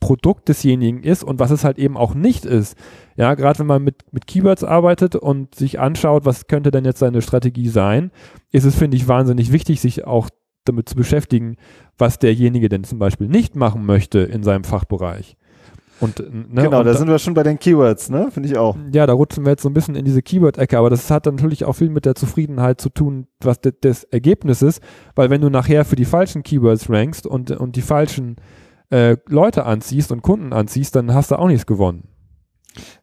Produkt 0.00 0.48
desjenigen 0.48 1.02
ist 1.02 1.24
und 1.24 1.38
was 1.38 1.50
es 1.50 1.64
halt 1.64 1.78
eben 1.78 1.96
auch 1.96 2.14
nicht 2.14 2.44
ist. 2.44 2.76
Ja, 3.16 3.34
gerade 3.34 3.58
wenn 3.58 3.66
man 3.66 3.82
mit, 3.82 4.04
mit 4.12 4.26
Keywords 4.26 4.62
arbeitet 4.62 5.16
und 5.16 5.54
sich 5.54 5.80
anschaut, 5.80 6.24
was 6.24 6.46
könnte 6.46 6.70
denn 6.70 6.84
jetzt 6.84 6.98
seine 6.98 7.22
Strategie 7.22 7.68
sein, 7.68 8.10
ist 8.52 8.64
es, 8.64 8.76
finde 8.76 8.96
ich, 8.96 9.08
wahnsinnig 9.08 9.52
wichtig, 9.52 9.80
sich 9.80 10.06
auch 10.06 10.28
damit 10.64 10.88
zu 10.88 10.96
beschäftigen, 10.96 11.56
was 11.96 12.18
derjenige 12.18 12.68
denn 12.68 12.84
zum 12.84 12.98
Beispiel 12.98 13.28
nicht 13.28 13.56
machen 13.56 13.86
möchte 13.86 14.18
in 14.18 14.42
seinem 14.42 14.64
Fachbereich. 14.64 15.36
Und, 15.98 16.18
ne, 16.18 16.64
genau, 16.64 16.80
und 16.80 16.84
da 16.86 16.92
sind 16.92 17.08
wir 17.08 17.18
schon 17.18 17.32
bei 17.32 17.42
den 17.42 17.58
Keywords, 17.58 18.10
ne? 18.10 18.28
Finde 18.30 18.50
ich 18.50 18.58
auch. 18.58 18.76
Ja, 18.92 19.06
da 19.06 19.14
rutschen 19.14 19.46
wir 19.46 19.52
jetzt 19.52 19.62
so 19.62 19.70
ein 19.70 19.74
bisschen 19.74 19.94
in 19.94 20.04
diese 20.04 20.20
Keyword-Ecke, 20.20 20.76
aber 20.76 20.90
das 20.90 21.10
hat 21.10 21.24
natürlich 21.24 21.64
auch 21.64 21.72
viel 21.72 21.88
mit 21.88 22.04
der 22.04 22.14
Zufriedenheit 22.14 22.80
zu 22.82 22.90
tun, 22.90 23.28
was 23.40 23.62
de 23.62 23.72
des 23.72 24.04
Ergebnisses, 24.04 24.80
weil 25.14 25.30
wenn 25.30 25.40
du 25.40 25.48
nachher 25.48 25.86
für 25.86 25.96
die 25.96 26.04
falschen 26.04 26.42
Keywords 26.42 26.90
rankst 26.90 27.26
und, 27.26 27.50
und 27.50 27.76
die 27.76 27.82
falschen 27.82 28.36
äh, 28.90 29.16
Leute 29.28 29.64
anziehst 29.64 30.12
und 30.12 30.22
Kunden 30.22 30.52
anziehst, 30.52 30.94
dann 30.94 31.14
hast 31.14 31.30
du 31.30 31.36
auch 31.36 31.48
nichts 31.48 31.66
gewonnen. 31.66 32.08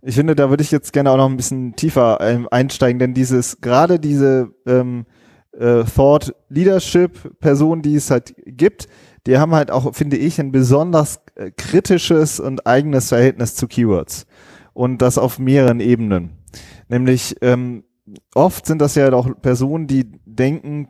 Ich 0.02 0.16
finde, 0.16 0.36
da 0.36 0.50
würde 0.50 0.64
ich 0.64 0.72
jetzt 0.72 0.94
gerne 0.94 1.12
auch 1.12 1.18
noch 1.18 1.30
ein 1.30 1.38
bisschen 1.38 1.76
tiefer 1.76 2.20
ähm, 2.22 2.48
einsteigen, 2.52 3.00
denn 3.00 3.14
dieses, 3.14 3.60
gerade 3.62 4.00
diese 4.00 4.52
ähm, 4.68 5.06
äh, 5.52 5.84
Thought 5.84 6.36
Leadership 6.50 7.40
Person, 7.40 7.82
die 7.82 7.96
es 7.96 8.12
halt 8.12 8.36
gibt, 8.46 8.88
die 9.26 9.38
haben 9.38 9.54
halt 9.54 9.72
auch, 9.72 9.96
finde 9.96 10.18
ich, 10.18 10.40
ein 10.40 10.52
besonders 10.52 11.22
äh, 11.36 11.52
kritisches 11.52 12.40
und 12.40 12.68
eigenes 12.68 13.10
Verhältnis 13.10 13.56
zu 13.56 13.68
Keywords. 13.68 14.26
Und 14.74 15.02
das 15.02 15.18
auf 15.18 15.40
mehreren 15.40 15.80
Ebenen. 15.80 16.38
Nämlich 16.90 17.38
ähm, 17.42 17.84
oft 18.36 18.66
sind 18.66 18.80
das 18.80 18.96
ja 18.96 19.12
auch 19.14 19.30
Personen, 19.42 19.88
die 19.88 20.12
denken 20.26 20.90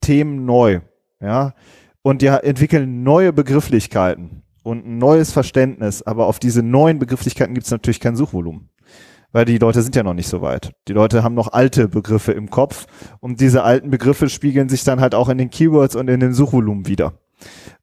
Themen 0.00 0.44
neu, 0.44 0.80
ja, 1.20 1.54
und 2.04 2.20
die 2.20 2.26
entwickeln 2.26 3.02
neue 3.02 3.32
Begrifflichkeiten 3.32 4.42
und 4.62 4.86
ein 4.86 4.98
neues 4.98 5.32
Verständnis, 5.32 6.02
aber 6.02 6.26
auf 6.26 6.38
diese 6.38 6.62
neuen 6.62 6.98
Begrifflichkeiten 6.98 7.54
gibt 7.54 7.64
es 7.64 7.72
natürlich 7.72 7.98
kein 7.98 8.14
Suchvolumen. 8.14 8.68
weil 9.32 9.46
die 9.46 9.58
Leute 9.58 9.82
sind 9.82 9.96
ja 9.96 10.04
noch 10.04 10.14
nicht 10.14 10.28
so 10.28 10.42
weit. 10.42 10.74
Die 10.86 10.92
Leute 10.92 11.24
haben 11.24 11.34
noch 11.34 11.52
alte 11.52 11.88
Begriffe 11.88 12.30
im 12.30 12.50
Kopf 12.50 12.86
und 13.18 13.40
diese 13.40 13.64
alten 13.64 13.90
Begriffe 13.90 14.28
spiegeln 14.28 14.68
sich 14.68 14.84
dann 14.84 15.00
halt 15.00 15.16
auch 15.16 15.28
in 15.28 15.38
den 15.38 15.50
Keywords 15.50 15.96
und 15.96 16.08
in 16.08 16.20
den 16.20 16.34
Suchvolumen 16.34 16.86
wieder. 16.86 17.14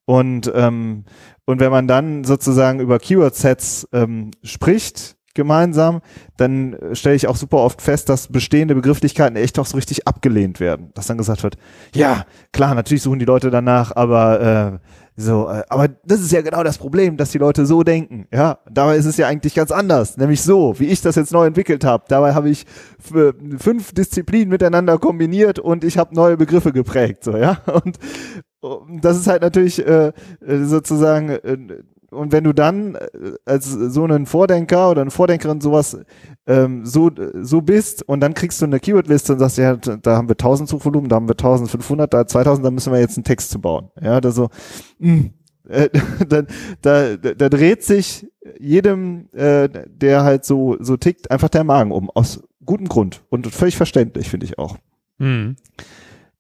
Und, 0.06 0.50
ähm, 0.56 1.04
und 1.46 1.60
wenn 1.60 1.72
man 1.72 1.90
dann 1.90 2.24
sozusagen 2.24 2.80
über 2.80 3.00
Keyword-Sets 3.00 3.90
ähm, 3.92 4.32
spricht, 4.44 5.18
gemeinsam, 5.34 6.02
dann 6.38 6.76
stelle 6.94 7.16
ich 7.16 7.28
auch 7.28 7.36
super 7.36 7.58
oft 7.58 7.82
fest, 7.82 8.10
dass 8.10 8.28
bestehende 8.28 8.76
Begrifflichkeiten 8.76 9.36
echt 9.36 9.60
auch 9.60 9.66
so 9.66 9.78
richtig 9.78 10.08
abgelehnt 10.08 10.60
werden. 10.60 10.92
Dass 10.94 11.08
dann 11.08 11.18
gesagt 11.18 11.44
wird, 11.44 11.58
ja, 11.94 12.26
klar, 12.52 12.76
natürlich 12.76 13.04
suchen 13.04 13.20
die 13.20 13.26
Leute 13.26 13.50
danach, 13.50 13.96
aber 13.96 14.80
äh, 14.80 14.88
so, 15.18 15.50
äh, 15.50 15.64
aber 15.70 15.90
das 16.06 16.22
ist 16.22 16.32
ja 16.32 16.42
genau 16.42 16.64
das 16.64 16.78
Problem, 16.78 17.18
dass 17.18 17.32
die 17.32 17.38
Leute 17.38 17.66
so 17.66 17.84
denken. 17.84 18.28
Ja, 18.34 18.60
dabei 18.70 18.96
ist 18.98 19.06
es 19.06 19.18
ja 19.18 19.28
eigentlich 19.28 19.54
ganz 19.54 19.72
anders, 19.72 20.18
nämlich 20.18 20.42
so, 20.42 20.80
wie 20.80 20.88
ich 20.88 21.02
das 21.02 21.16
jetzt 21.16 21.34
neu 21.34 21.46
entwickelt 21.46 21.84
habe. 21.84 22.06
Dabei 22.08 22.34
habe 22.34 22.50
ich 22.50 22.66
fünf 23.00 23.94
Disziplinen 23.94 24.50
miteinander 24.50 24.98
kombiniert 24.98 25.60
und 25.60 25.84
ich 25.84 25.98
habe 25.98 26.16
neue 26.16 26.38
Begriffe 26.38 26.72
geprägt. 26.72 27.24
So, 27.24 27.36
ja, 27.38 27.58
und 27.82 28.00
das 29.02 29.18
ist 29.18 29.28
halt 29.28 29.42
natürlich 29.42 29.86
äh, 29.86 30.12
sozusagen 30.42 31.30
äh, 31.30 31.58
und 32.12 32.32
wenn 32.32 32.44
du 32.44 32.54
dann 32.54 32.96
äh, 32.96 33.10
als 33.46 33.72
so 33.72 34.04
einen 34.04 34.26
Vordenker 34.26 34.92
oder 34.92 35.02
eine 35.02 35.12
Vordenkerin 35.12 35.62
sowas 35.62 35.98
ähm, 36.46 36.86
so, 36.86 37.10
so 37.42 37.62
bist 37.62 38.08
und 38.08 38.20
dann 38.20 38.34
kriegst 38.34 38.62
du 38.62 38.66
eine 38.66 38.80
Keywordliste 38.80 39.34
und 39.34 39.40
sagst, 39.40 39.58
ja, 39.58 39.76
da 39.76 40.18
haben 40.18 40.28
wir 40.28 40.34
1000 40.34 40.70
Suchvolumen, 40.70 41.10
da 41.10 41.16
haben 41.16 41.28
wir 41.28 41.34
1500, 41.34 42.14
da 42.14 42.28
2000, 42.28 42.66
da 42.66 42.72
müssen 42.72 42.94
wir 42.94 43.00
jetzt 43.00 43.18
einen 43.18 43.24
Text 43.24 43.52
zu 43.52 43.60
bauen. 43.60 43.90
Ja, 44.02 44.20
da 44.22 44.32
so, 44.32 44.50
mh, 45.00 45.14
hm, 45.14 45.34
äh, 45.70 45.90
da, 46.28 46.44
da, 46.82 47.16
da 47.16 47.50
dreht 47.50 47.84
sich 47.84 48.28
jedem, 48.60 49.30
äh, 49.34 49.70
der 49.88 50.24
halt 50.24 50.46
so, 50.46 50.78
so 50.80 50.98
tickt, 50.98 51.32
einfach 51.32 51.50
der 51.50 51.64
Magen 51.64 51.92
um, 51.92 52.10
aus 52.10 52.44
gutem 52.66 52.88
Grund 52.88 53.24
und 53.30 53.48
völlig 53.48 53.78
verständlich, 53.78 54.30
finde 54.30 54.46
ich 54.46 54.60
auch. 54.60 54.78
Mhm. 55.18 55.56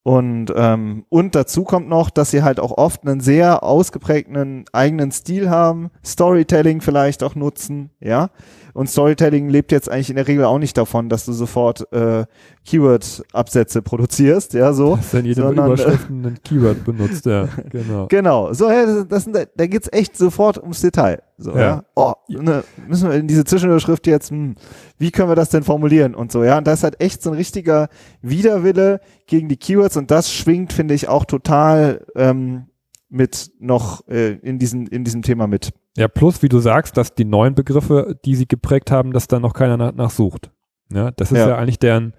Und, 0.04 0.52
ähm, 0.56 1.06
und 1.10 1.36
dazu 1.36 1.64
kommt 1.64 1.88
noch, 1.88 2.10
dass 2.10 2.32
sie 2.32 2.42
halt 2.42 2.60
auch 2.60 2.78
oft 2.78 3.06
einen 3.06 3.20
sehr 3.20 3.64
ausgeprägten 3.64 4.66
eigenen 4.74 5.12
Stil 5.12 5.50
haben, 5.50 5.92
Storytelling 6.04 6.82
vielleicht 6.82 7.22
auch 7.24 7.36
nutzen, 7.36 7.92
ja. 8.00 8.30
Und 8.74 8.90
Storytelling 8.90 9.50
lebt 9.50 9.72
jetzt 9.72 9.90
eigentlich 9.90 10.10
in 10.10 10.16
der 10.16 10.28
Regel 10.28 10.46
auch 10.46 10.60
nicht 10.60 10.78
davon, 10.78 11.10
dass 11.10 11.26
du 11.26 11.34
sofort 11.34 11.92
äh, 11.92 12.26
Keyword-Absätze 12.66 13.82
produzierst, 13.82 14.54
ja, 14.54 14.74
so. 14.74 14.96
Dass 14.96 15.12
dann 15.12 15.26
jede 15.26 15.42
sondern, 15.42 15.68
Überschrift 15.68 16.10
ein 16.10 16.38
Keyword 16.44 16.84
benutzt, 16.86 17.26
ja, 17.26 17.48
genau. 17.70 18.08
Genau, 18.08 18.54
so, 18.54 18.70
ja, 18.70 18.86
das, 18.86 19.28
das, 19.28 19.48
da 19.56 19.68
geht's 19.68 19.90
echt 19.92 20.18
sofort 20.18 20.58
ums 20.58 20.82
Detail. 20.82 21.22
So, 21.38 21.52
ja. 21.52 21.60
ja. 21.60 21.84
Oh, 21.96 22.14
ne, 22.28 22.64
müssen 22.88 23.10
wir 23.10 23.16
in 23.18 23.28
diese 23.28 23.44
Zwischenüberschrift 23.44 24.06
jetzt, 24.08 24.30
hm, 24.30 24.56
wie 24.98 25.12
können 25.12 25.30
wir 25.30 25.36
das 25.36 25.50
denn 25.50 25.64
formulieren 25.64 26.16
und 26.16 26.32
so, 26.32 26.44
ja. 26.44 26.58
Und 26.58 26.68
das 26.68 26.80
ist 26.80 26.84
halt 26.84 27.02
echt 27.02 27.24
so 27.24 27.32
ein 27.32 27.36
richtiger 27.36 27.90
Widerwille 28.22 29.02
gegen 29.26 29.50
die 29.50 29.58
Keywords 29.58 29.98
und 29.98 30.12
das 30.12 30.32
schwingt, 30.32 30.74
finde 30.74 30.94
ich, 30.94 31.10
auch 31.10 31.26
total 31.26 32.06
ähm, 32.16 32.68
mit 33.10 33.52
noch 33.60 34.08
äh, 34.08 34.38
in, 34.38 34.58
diesem 34.58 34.88
in 34.88 35.04
diesem 35.04 35.22
Thema 35.22 35.46
mit. 35.48 35.74
Ja, 35.98 36.08
plus, 36.08 36.42
wie 36.42 36.50
du 36.50 36.60
sagst, 36.60 36.96
dass 36.98 37.16
die 37.16 37.26
neuen 37.26 37.54
Begriffe, 37.54 38.18
die 38.24 38.36
sie 38.36 38.48
geprägt 38.48 38.92
haben, 38.92 39.12
dass 39.12 39.28
da 39.28 39.40
noch 39.40 39.54
keiner 39.54 39.78
nach, 39.78 39.94
nachsucht. 39.94 40.52
Ja, 40.92 41.12
das 41.12 41.32
ist 41.32 41.40
ja. 41.40 41.50
ja 41.50 41.58
eigentlich 41.58 41.80
deren 41.80 42.14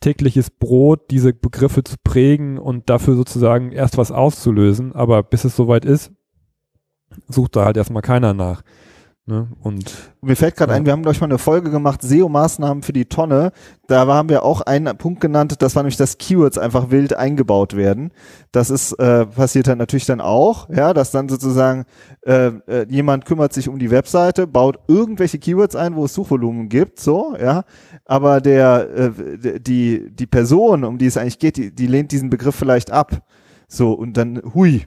tägliches 0.00 0.50
Brot, 0.50 1.10
diese 1.10 1.32
Begriffe 1.32 1.84
zu 1.84 1.96
prägen 2.02 2.58
und 2.58 2.90
dafür 2.90 3.16
sozusagen 3.16 3.72
erst 3.72 3.96
was 3.96 4.12
auszulösen. 4.12 4.92
Aber 4.92 5.22
bis 5.22 5.44
es 5.44 5.56
soweit 5.56 5.84
ist, 5.84 6.12
sucht 7.28 7.56
da 7.56 7.64
halt 7.64 7.76
erstmal 7.76 8.02
keiner 8.02 8.34
nach. 8.34 8.62
Ne? 9.28 9.48
Und 9.60 9.92
mir 10.22 10.36
fällt 10.36 10.54
gerade 10.54 10.70
ja. 10.70 10.76
ein, 10.76 10.86
wir 10.86 10.92
haben 10.92 11.02
glaube 11.02 11.14
ich 11.16 11.20
mal 11.20 11.26
eine 11.26 11.38
Folge 11.38 11.68
gemacht, 11.72 12.00
SEO-Maßnahmen 12.00 12.84
für 12.84 12.92
die 12.92 13.06
Tonne. 13.06 13.50
Da 13.88 14.06
haben 14.06 14.28
wir 14.28 14.44
auch 14.44 14.60
einen 14.60 14.96
Punkt 14.96 15.20
genannt, 15.20 15.56
das 15.58 15.74
war 15.74 15.82
nämlich, 15.82 15.96
dass 15.96 16.18
Keywords 16.18 16.58
einfach 16.58 16.90
wild 16.92 17.12
eingebaut 17.12 17.74
werden. 17.74 18.12
Das 18.52 18.70
ist 18.70 18.92
äh, 18.92 19.26
passiert 19.26 19.66
dann 19.66 19.78
natürlich 19.78 20.06
dann 20.06 20.20
auch, 20.20 20.68
ja, 20.70 20.94
dass 20.94 21.10
dann 21.10 21.28
sozusagen 21.28 21.86
äh, 22.24 22.52
äh, 22.68 22.86
jemand 22.88 23.24
kümmert 23.24 23.52
sich 23.52 23.68
um 23.68 23.80
die 23.80 23.90
Webseite, 23.90 24.46
baut 24.46 24.78
irgendwelche 24.86 25.40
Keywords 25.40 25.74
ein, 25.74 25.96
wo 25.96 26.04
es 26.04 26.14
Suchvolumen 26.14 26.68
gibt, 26.68 27.00
so, 27.00 27.36
ja, 27.36 27.64
aber 28.04 28.40
der 28.40 28.88
äh, 28.94 29.60
die 29.60 30.08
die 30.08 30.26
Person, 30.26 30.84
um 30.84 30.98
die 30.98 31.06
es 31.06 31.16
eigentlich 31.16 31.40
geht, 31.40 31.56
die, 31.56 31.74
die 31.74 31.88
lehnt 31.88 32.12
diesen 32.12 32.30
Begriff 32.30 32.54
vielleicht 32.54 32.92
ab. 32.92 33.22
So 33.66 33.92
und 33.92 34.16
dann 34.16 34.40
hui, 34.54 34.86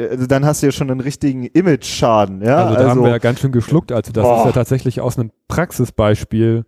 also 0.00 0.26
dann 0.26 0.44
hast 0.44 0.62
du 0.62 0.66
ja 0.66 0.72
schon 0.72 0.90
einen 0.90 1.00
richtigen 1.00 1.44
Image-Schaden. 1.44 2.42
Ja? 2.42 2.64
Also 2.64 2.74
da 2.74 2.80
also, 2.80 2.90
haben 2.90 3.02
wir 3.02 3.10
ja 3.10 3.18
ganz 3.18 3.40
schön 3.40 3.52
geschluckt. 3.52 3.92
Also 3.92 4.12
das 4.12 4.24
boah. 4.24 4.38
ist 4.38 4.44
ja 4.46 4.52
tatsächlich 4.52 5.00
aus 5.00 5.18
einem 5.18 5.30
Praxisbeispiel, 5.48 6.64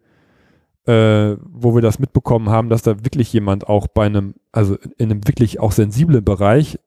äh, 0.86 1.36
wo 1.40 1.74
wir 1.74 1.82
das 1.82 1.98
mitbekommen 1.98 2.48
haben, 2.48 2.68
dass 2.68 2.82
da 2.82 3.04
wirklich 3.04 3.32
jemand 3.32 3.68
auch 3.68 3.86
bei 3.86 4.06
einem, 4.06 4.34
also 4.52 4.76
in 4.98 5.10
einem 5.10 5.26
wirklich 5.26 5.60
auch 5.60 5.72
sensiblen 5.72 6.24
Bereich 6.24 6.78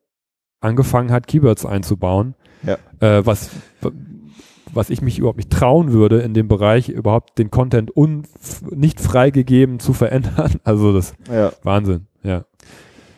angefangen 0.62 1.12
hat, 1.12 1.28
Keywords 1.28 1.66
einzubauen. 1.66 2.36
Ja. 2.64 2.78
Äh, 3.00 3.26
was, 3.26 3.50
was 4.74 4.90
ich 4.90 5.02
mich 5.02 5.20
überhaupt 5.20 5.38
nicht 5.38 5.52
trauen 5.52 5.92
würde, 5.92 6.20
in 6.22 6.34
dem 6.34 6.48
Bereich 6.48 6.90
überhaupt 6.90 7.38
den 7.38 7.52
Content 7.52 7.92
nicht 8.72 9.00
freigegeben 9.00 9.80
zu 9.80 9.94
verändern. 9.94 10.54
Also 10.64 10.94
das 10.94 11.14
ja. 11.32 11.52
Wahnsinn. 11.64 12.08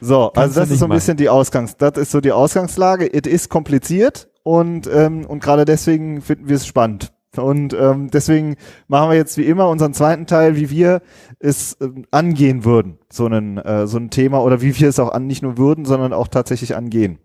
So, 0.06 0.30
Kannst 0.34 0.38
also 0.38 0.60
das 0.60 0.70
ist 0.70 0.80
so 0.80 0.86
ein 0.86 0.92
bisschen 0.92 1.18
die 1.18 1.30
Ausgangs, 1.30 1.78
das 1.78 1.98
ist 1.98 2.12
so 2.12 2.22
die 2.22 2.32
Ausgangslage. 2.32 3.12
Es 3.12 3.28
ist 3.28 3.50
kompliziert 3.50 4.30
und, 4.44 4.88
ähm, 4.88 5.26
und 5.26 5.42
gerade 5.42 5.66
deswegen 5.66 6.22
finden 6.22 6.48
wir 6.48 6.58
es 6.58 6.68
spannend. 6.68 7.12
Und 7.36 7.74
ähm, 7.74 8.10
deswegen 8.12 8.56
machen 8.88 9.10
wir 9.10 9.18
jetzt 9.18 9.38
wie 9.38 9.46
immer 9.46 9.68
unseren 9.68 9.94
zweiten 9.94 10.28
Teil, 10.28 10.56
wie 10.56 10.70
wir 10.70 11.02
es 11.40 11.76
ähm, 11.82 12.06
angehen 12.12 12.64
würden, 12.64 13.00
so, 13.12 13.26
einen, 13.26 13.58
äh, 13.58 13.88
so 13.88 13.98
ein 13.98 14.10
Thema 14.10 14.42
oder 14.42 14.62
wie 14.62 14.78
wir 14.80 14.88
es 14.88 15.00
auch 15.00 15.12
an, 15.12 15.28
nicht 15.28 15.42
nur 15.42 15.58
würden, 15.58 15.86
sondern 15.86 16.14
auch 16.14 16.28
tatsächlich 16.28 16.76
angehen. 16.76 17.18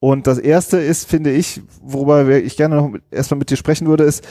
Und 0.00 0.26
das 0.26 0.38
erste 0.38 0.78
ist, 0.78 1.08
finde 1.08 1.30
ich, 1.30 1.60
worüber 1.82 2.26
ich 2.28 2.56
gerne 2.56 2.76
noch 2.76 2.92
erstmal 3.10 3.38
mit 3.38 3.50
dir 3.50 3.56
sprechen 3.56 3.86
würde, 3.86 4.04
ist, 4.04 4.26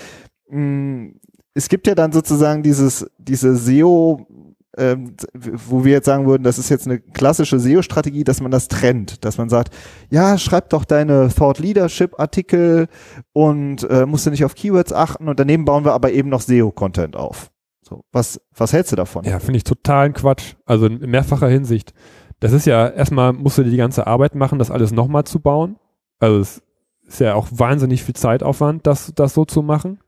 mh, 0.50 0.60
mm, 0.60 1.20
es 1.54 1.70
gibt 1.70 1.88
ja 1.88 1.96
dann 1.96 2.12
sozusagen 2.12 2.64
dieses, 2.64 3.06
diese 3.18 3.56
SEO 3.56 4.28
ähm, 4.79 5.15
wo 5.33 5.83
wir 5.83 5.91
jetzt 5.91 6.05
sagen 6.05 6.25
würden, 6.25 6.43
das 6.43 6.57
ist 6.57 6.69
jetzt 6.69 6.88
eine 6.88 7.00
klassische 7.00 7.59
SEO-Strategie, 7.59 8.24
dass 8.24 8.41
man 8.41 8.51
das 8.51 8.67
trennt, 8.67 9.25
dass 9.25 9.38
man 9.38 9.50
sagt, 9.50 9.75
ja, 10.09 10.38
schreib 10.38 10.69
doch 10.69 10.86
deine 10.86 11.29
Thought 11.29 11.59
Leadership 11.59 12.19
Artikel 12.19 12.88
und 13.33 13.83
äh, 13.89 14.05
musst 14.05 14.25
du 14.25 14.31
nicht 14.31 14.45
auf 14.45 14.55
Keywords 14.55 14.93
achten 14.93 15.27
und 15.27 15.39
daneben 15.39 15.65
bauen 15.65 15.86
wir 15.86 15.93
aber 15.93 16.12
eben 16.12 16.29
noch 16.29 16.41
SEO-Content 16.41 17.15
auf. 17.15 17.51
So, 17.81 18.03
was, 18.12 18.39
was 18.55 18.71
hältst 18.74 18.91
du 18.91 18.95
davon? 18.95 19.25
Ja, 19.25 19.39
finde 19.39 19.57
ich 19.57 19.63
totalen 19.63 20.13
Quatsch. 20.13 20.55
Also 20.65 20.86
in 20.86 21.00
mehrfacher 21.09 21.48
Hinsicht. 21.48 21.93
Das 22.39 22.53
ist 22.53 22.65
ja, 22.65 22.88
erstmal 22.88 23.33
musst 23.33 23.57
du 23.57 23.63
dir 23.63 23.71
die 23.71 23.77
ganze 23.77 24.07
Arbeit 24.07 24.36
machen, 24.36 24.59
das 24.59 24.71
alles 24.71 24.91
nochmal 24.91 25.25
zu 25.25 25.39
bauen. 25.39 25.77
Also 26.19 26.39
es 26.39 26.62
ist 27.07 27.19
ja 27.19 27.33
auch 27.33 27.48
wahnsinnig 27.51 28.03
viel 28.03 28.15
Zeitaufwand, 28.15 28.86
das, 28.86 29.12
das 29.15 29.33
so 29.33 29.43
zu 29.45 29.62
machen. 29.62 30.00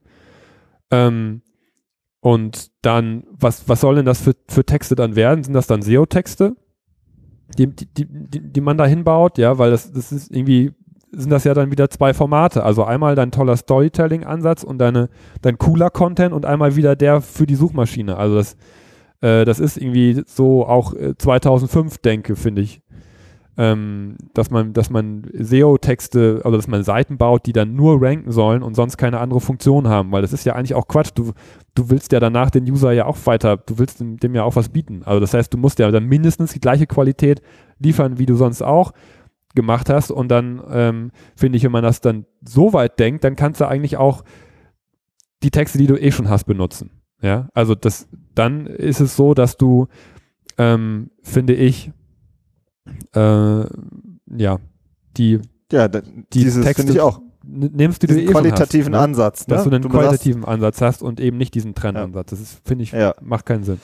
Ähm, 0.92 1.42
und 2.22 2.72
dann, 2.84 3.24
was, 3.32 3.68
was 3.68 3.82
soll 3.82 3.96
denn 3.96 4.06
das 4.06 4.22
für, 4.22 4.36
für 4.48 4.64
Texte 4.64 4.96
dann 4.96 5.16
werden? 5.16 5.44
Sind 5.44 5.54
das 5.54 5.68
dann 5.68 5.82
SEO-Texte, 5.82 6.56
die, 7.58 7.68
die, 7.68 8.06
die, 8.06 8.40
die 8.40 8.62
man 8.62 8.78
da 8.78 8.86
hinbaut? 8.86 9.40
Ja, 9.40 9.58
weil 9.58 9.72
das, 9.72 9.92
das 9.92 10.12
ist 10.12 10.32
irgendwie, 10.32 10.72
sind 11.12 11.32
das 11.32 11.44
ja 11.44 11.56
dann 11.56 11.72
wieder 11.72 11.90
zwei 11.90 12.14
Formate. 12.14 12.64
Also 12.64 12.84
einmal 12.84 13.16
dein 13.16 13.32
toller 13.32 13.58
Storytelling-Ansatz 13.58 14.64
und 14.64 14.78
deine, 14.78 15.10
dein 15.42 15.58
cooler 15.58 15.90
Content 15.90 16.32
und 16.32 16.46
einmal 16.46 16.76
wieder 16.76 16.96
der 16.96 17.22
für 17.22 17.48
die 17.48 17.56
Suchmaschine. 17.56 18.16
Also 18.18 18.36
das, 18.36 18.56
äh, 19.22 19.44
das 19.44 19.60
ist 19.60 19.78
irgendwie 19.78 20.22
so 20.28 20.66
auch 20.68 20.94
2005 21.18 21.96
äh, 21.96 21.98
denke, 22.04 22.36
finde 22.36 22.62
ich 22.62 22.82
ähm, 23.58 24.16
dass 24.34 24.50
man, 24.50 24.74
dass 24.74 24.90
man 24.90 25.24
SEO-Texte, 25.34 26.42
also 26.44 26.56
dass 26.56 26.68
man 26.68 26.84
Seiten 26.84 27.18
baut, 27.18 27.46
die 27.46 27.54
dann 27.54 27.76
nur 27.76 28.02
ranken 28.02 28.32
sollen 28.32 28.64
und 28.64 28.76
sonst 28.76 28.98
keine 28.98 29.20
andere 29.20 29.42
Funktion 29.42 29.88
haben, 29.88 30.12
weil 30.12 30.22
das 30.22 30.34
ist 30.34 30.46
ja 30.46 30.54
eigentlich 30.54 30.74
auch 30.74 30.88
Quatsch. 30.88 31.12
Du, 31.14 31.34
du 31.76 31.90
willst 31.90 32.12
ja 32.12 32.20
danach 32.20 32.50
den 32.50 32.70
User 32.70 32.92
ja 32.94 33.06
auch 33.06 33.18
weiter, 33.26 33.58
du 33.58 33.78
willst 33.78 34.00
dem, 34.00 34.18
dem 34.18 34.36
ja 34.36 34.44
auch 34.44 34.56
was 34.56 34.70
bieten. 34.70 35.04
Also 35.04 35.20
das 35.20 35.34
heißt, 35.34 35.54
du 35.54 35.58
musst 35.58 35.80
ja 35.80 35.92
dann 35.92 36.06
mindestens 36.06 36.54
die 36.54 36.62
gleiche 36.62 36.88
Qualität 36.88 37.42
liefern, 37.80 38.18
wie 38.18 38.26
du 38.26 38.36
sonst 38.36 38.62
auch 38.62 38.94
gemacht 39.54 39.90
hast. 39.90 40.12
Und 40.12 40.30
dann 40.30 40.62
ähm, 40.70 41.12
finde 41.36 41.58
ich, 41.58 41.64
wenn 41.64 41.72
man 41.72 41.84
das 41.84 42.00
dann 42.00 42.26
so 42.48 42.74
weit 42.74 43.00
denkt, 43.00 43.24
dann 43.24 43.36
kannst 43.36 43.60
du 43.60 43.68
eigentlich 43.68 43.98
auch 43.98 44.24
die 45.44 45.52
Texte, 45.52 45.78
die 45.78 45.88
du 45.88 45.98
eh 45.98 46.12
schon 46.12 46.30
hast, 46.30 46.46
benutzen. 46.46 46.92
Ja, 47.22 47.50
also 47.54 47.76
das, 47.76 48.08
dann 48.34 48.66
ist 48.66 49.00
es 49.00 49.16
so, 49.16 49.34
dass 49.34 49.58
du, 49.58 49.88
ähm, 50.58 51.12
finde 51.22 51.54
ich, 51.54 51.92
äh, 53.14 53.66
ja, 54.38 54.60
die, 55.18 55.40
ja, 55.72 55.88
die 55.88 56.02
dieses 56.32 56.66
finde 56.76 56.94
ich 56.94 57.02
auch. 57.02 57.22
Nimmst 57.44 58.04
du 58.04 58.08
diesen 58.08 58.22
eh 58.22 58.26
qualitativen 58.26 58.94
hast, 58.94 59.00
ne? 59.00 59.04
Ansatz, 59.04 59.48
ne? 59.48 59.56
dass 59.56 59.64
du 59.64 59.72
einen 59.72 59.82
du 59.82 59.90
qualitativen 59.90 60.46
Ansatz 60.46 60.80
hast 60.80 61.02
und 61.02 61.20
eben 61.20 61.38
nicht 61.38 61.56
diesen 61.56 61.74
Trendansatz. 61.74 62.30
Das 62.30 62.40
ist, 62.40 62.62
finde 62.66 62.84
ich, 62.84 62.92
ja. 62.92 63.16
macht 63.20 63.48
keinen 63.48 63.64
Sinn. 63.64 63.80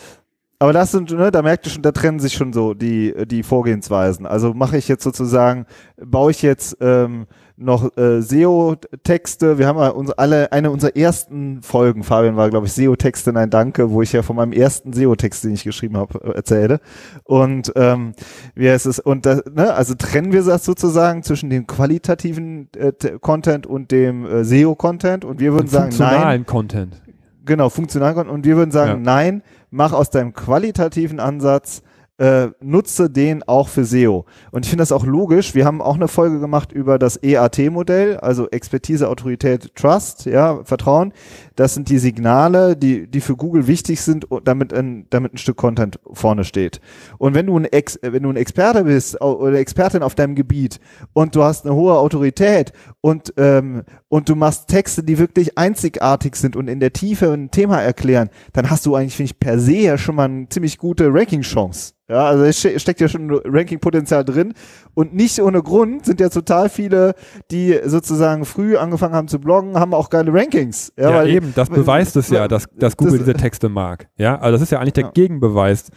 Aber 0.59 0.73
das 0.73 0.91
sind, 0.91 1.11
ne, 1.11 1.29
da 1.29 1.41
merkt 1.41 1.67
ihr 1.67 1.71
schon, 1.71 1.83
da 1.83 1.91
trennen 1.91 2.19
sich 2.19 2.33
schon 2.33 2.51
so 2.51 2.73
die, 2.73 3.13
die 3.27 3.43
Vorgehensweisen. 3.43 4.25
Also 4.25 4.53
mache 4.53 4.77
ich 4.77 4.87
jetzt 4.87 5.03
sozusagen, 5.03 5.65
baue 6.03 6.31
ich 6.31 6.41
jetzt 6.41 6.77
ähm, 6.81 7.27
noch 7.57 7.95
äh, 7.97 8.21
SEO-Texte. 8.21 9.57
Wir 9.59 9.67
haben 9.67 9.77
ja 9.77 9.89
uns 9.89 10.11
alle, 10.11 10.51
eine 10.51 10.71
unserer 10.71 10.95
ersten 10.95 11.61
Folgen, 11.61 12.03
Fabian 12.03 12.37
war, 12.37 12.49
glaube 12.49 12.67
ich, 12.67 12.73
SEO-Texte, 12.73 13.33
nein, 13.33 13.49
danke, 13.49 13.91
wo 13.91 14.01
ich 14.01 14.13
ja 14.13 14.21
von 14.23 14.35
meinem 14.35 14.51
ersten 14.51 14.93
SEO-Text, 14.93 15.43
den 15.43 15.53
ich 15.53 15.63
geschrieben 15.63 15.97
habe, 15.97 16.19
äh, 16.23 16.35
erzähle. 16.35 16.79
Und 17.23 17.71
ähm, 17.75 18.13
wie 18.55 18.69
heißt 18.69 18.85
es, 18.85 18.99
und 18.99 19.25
das, 19.25 19.43
ne, 19.53 19.73
also 19.73 19.93
trennen 19.93 20.31
wir 20.31 20.43
das 20.43 20.65
sozusagen 20.65 21.21
zwischen 21.23 21.49
dem 21.49 21.67
qualitativen 21.67 22.69
äh, 22.75 22.93
Content 23.19 23.67
und 23.67 23.91
dem 23.91 24.25
äh, 24.25 24.43
SEO-Content 24.43 25.25
und 25.25 25.39
wir 25.39 25.51
würden 25.51 25.63
und 25.63 25.69
sagen, 25.69 25.95
nein. 25.99 26.45
Content. 26.45 27.01
Genau, 27.45 27.69
funktionalen 27.69 28.15
Content. 28.15 28.35
Und 28.35 28.45
wir 28.45 28.57
würden 28.57 28.71
sagen, 28.71 28.91
ja. 28.91 28.97
nein, 28.97 29.41
mach 29.69 29.93
aus 29.93 30.09
deinem 30.09 30.33
qualitativen 30.33 31.19
Ansatz 31.19 31.81
äh, 32.17 32.47
nutze 32.61 33.09
den 33.09 33.43
auch 33.43 33.67
für 33.67 33.85
SEO. 33.85 34.25
Und 34.51 34.65
ich 34.65 34.69
finde 34.69 34.81
das 34.81 34.91
auch 34.91 35.05
logisch. 35.05 35.53
Wir 35.53 35.65
haben 35.65 35.81
auch 35.81 35.95
eine 35.95 36.07
Folge 36.07 36.39
gemacht 36.39 36.71
über 36.71 36.97
das 36.97 37.21
EAT-Modell, 37.21 38.17
also 38.17 38.49
Expertise, 38.49 39.07
Autorität, 39.07 39.75
Trust, 39.75 40.25
ja, 40.25 40.63
Vertrauen. 40.63 41.13
Das 41.55 41.73
sind 41.73 41.89
die 41.89 41.99
Signale, 41.99 42.75
die, 42.75 43.07
die 43.07 43.21
für 43.21 43.35
Google 43.35 43.67
wichtig 43.67 44.01
sind, 44.01 44.27
damit 44.43 44.73
ein, 44.73 45.05
damit 45.09 45.33
ein 45.33 45.37
Stück 45.37 45.57
Content 45.57 45.99
vorne 46.11 46.43
steht. 46.43 46.81
Und 47.17 47.35
wenn 47.35 47.45
du 47.45 47.57
ein, 47.57 47.65
Ex, 47.65 47.99
wenn 48.01 48.23
du 48.23 48.29
ein 48.29 48.35
Experte 48.35 48.83
bist 48.83 49.21
oder 49.21 49.59
Expertin 49.59 50.03
auf 50.03 50.15
deinem 50.15 50.35
Gebiet 50.35 50.79
und 51.13 51.35
du 51.35 51.43
hast 51.43 51.65
eine 51.65 51.75
hohe 51.75 51.97
Autorität 51.97 52.73
und, 53.01 53.33
ähm, 53.37 53.83
und 54.09 54.29
du 54.29 54.35
machst 54.35 54.69
Texte, 54.69 55.03
die 55.03 55.19
wirklich 55.19 55.57
einzigartig 55.57 56.35
sind 56.35 56.55
und 56.55 56.67
in 56.67 56.79
der 56.79 56.93
Tiefe 56.93 57.31
ein 57.31 57.51
Thema 57.51 57.81
erklären, 57.81 58.29
dann 58.53 58.69
hast 58.69 58.85
du 58.85 58.95
eigentlich, 58.95 59.15
finde 59.15 59.31
ich, 59.31 59.39
per 59.39 59.59
se 59.59 59.75
ja 59.75 59.97
schon 59.97 60.15
mal 60.15 60.25
eine 60.25 60.49
ziemlich 60.49 60.77
gute 60.77 61.13
Ranking-Chance. 61.13 61.93
Ja, 62.09 62.25
also 62.25 62.45
es 62.45 62.57
steckt 62.81 63.01
ja 63.01 63.09
schon 63.09 63.29
Ranking-Potenzial 63.31 64.23
drin. 64.23 64.53
Und 64.93 65.13
nicht 65.13 65.41
ohne 65.41 65.61
Grund 65.61 66.05
sind 66.05 66.21
ja 66.21 66.29
total 66.29 66.69
viele, 66.69 67.15
die 67.51 67.77
sozusagen 67.83 68.45
früh 68.45 68.77
angefangen 68.77 69.13
haben 69.13 69.27
zu 69.27 69.39
bloggen, 69.39 69.77
haben 69.77 69.93
auch 69.93 70.09
geile 70.09 70.33
Rankings. 70.33 70.93
Ja, 70.97 71.11
ja 71.11 71.25
eben, 71.25 71.53
das 71.53 71.69
beweist 71.69 72.15
es 72.15 72.29
ja, 72.29 72.47
dass, 72.47 72.67
dass 72.75 72.95
Google 72.95 73.17
das, 73.17 73.25
diese 73.25 73.37
Texte 73.37 73.67
mag. 73.67 74.07
Ja, 74.17 74.39
also 74.39 74.53
das 74.53 74.61
ist 74.61 74.71
ja 74.71 74.79
eigentlich 74.79 74.93
der 74.93 75.05
ja. 75.05 75.11
Gegenbeweis 75.11 75.89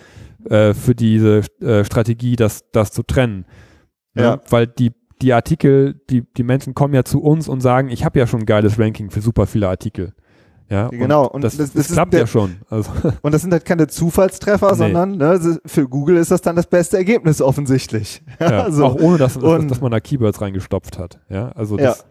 äh, 0.49 0.75
für 0.75 0.97
diese 0.97 1.43
äh, 1.61 1.85
Strategie, 1.85 2.35
das, 2.35 2.65
das 2.73 2.91
zu 2.91 3.05
trennen. 3.05 3.45
Ja. 4.15 4.23
ja. 4.23 4.41
Weil 4.49 4.67
die, 4.67 4.93
die 5.23 5.33
Artikel, 5.33 6.01
die, 6.11 6.25
die 6.37 6.43
Menschen 6.43 6.75
kommen 6.75 6.95
ja 6.95 7.05
zu 7.05 7.23
uns 7.23 7.49
und 7.49 7.61
sagen, 7.61 7.89
ich 7.89 8.05
habe 8.05 8.19
ja 8.19 8.27
schon 8.27 8.41
ein 8.41 8.47
geiles 8.47 8.81
Ranking 8.81 9.11
für 9.11 9.21
super 9.21 9.47
viele 9.47 9.69
Artikel. 9.69 10.13
Ja, 10.71 10.89
genau. 10.89 11.27
Und, 11.27 11.43
das, 11.43 11.57
das, 11.57 11.73
das, 11.73 11.89
das 11.89 11.95
klappt 11.97 12.13
der, 12.13 12.21
ja 12.21 12.27
schon. 12.29 12.59
Also. 12.71 12.91
Und 13.23 13.35
das 13.35 13.43
sind 13.43 13.53
halt 13.53 13.65
keine 13.65 13.89
Zufallstreffer, 13.89 14.71
nee. 14.71 14.77
sondern 14.77 15.17
ne, 15.17 15.59
für 15.67 15.89
Google 15.89 16.17
ist 16.17 16.31
das 16.31 16.43
dann 16.43 16.55
das 16.55 16.67
beste 16.67 16.97
Ergebnis 16.97 17.43
offensichtlich. 17.43 18.23
Ja, 18.41 18.71
so. 18.71 18.87
Auch 18.87 18.95
ohne, 18.95 19.19
dass, 19.19 19.37
und, 19.37 19.71
dass, 19.71 19.81
man 19.81 19.91
da 19.91 20.01
Keywords 20.01 20.41
reingestopft 20.41 20.99
hat. 20.99 21.19
Ja, 21.29 21.51
also 21.53 21.77
das, 21.77 21.99
ja. 21.99 22.05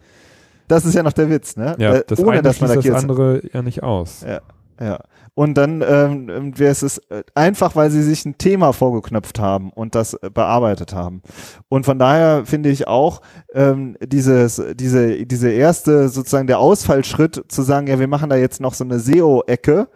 das 0.68 0.84
ist 0.84 0.94
ja 0.94 1.02
noch 1.02 1.12
der 1.12 1.28
Witz, 1.28 1.56
ne? 1.56 1.74
Ja, 1.78 2.00
das 2.00 2.20
ohne, 2.20 2.32
eine 2.32 2.42
dass 2.42 2.60
man 2.60 2.68
da 2.70 2.76
das 2.76 3.02
andere 3.02 3.42
ja 3.52 3.62
nicht 3.62 3.82
aus. 3.82 4.24
Ja, 4.26 4.40
ja. 4.80 4.98
Und 5.34 5.54
dann 5.54 5.82
ähm, 5.86 6.58
wäre 6.58 6.72
es 6.72 6.98
äh, 7.08 7.22
einfach, 7.34 7.76
weil 7.76 7.90
sie 7.90 8.02
sich 8.02 8.24
ein 8.24 8.38
Thema 8.38 8.72
vorgeknöpft 8.72 9.38
haben 9.38 9.70
und 9.70 9.94
das 9.94 10.14
äh, 10.14 10.30
bearbeitet 10.32 10.94
haben. 10.94 11.22
Und 11.68 11.84
von 11.84 11.98
daher 11.98 12.44
finde 12.46 12.70
ich 12.70 12.88
auch 12.88 13.20
ähm, 13.52 13.96
dieses, 14.02 14.60
diese, 14.74 15.26
diese 15.26 15.50
erste 15.50 16.08
sozusagen 16.08 16.46
der 16.46 16.58
Ausfallschritt 16.58 17.44
zu 17.48 17.62
sagen, 17.62 17.86
ja, 17.86 17.98
wir 17.98 18.08
machen 18.08 18.30
da 18.30 18.36
jetzt 18.36 18.60
noch 18.60 18.74
so 18.74 18.84
eine 18.84 18.98
SEO-Ecke, 18.98 19.88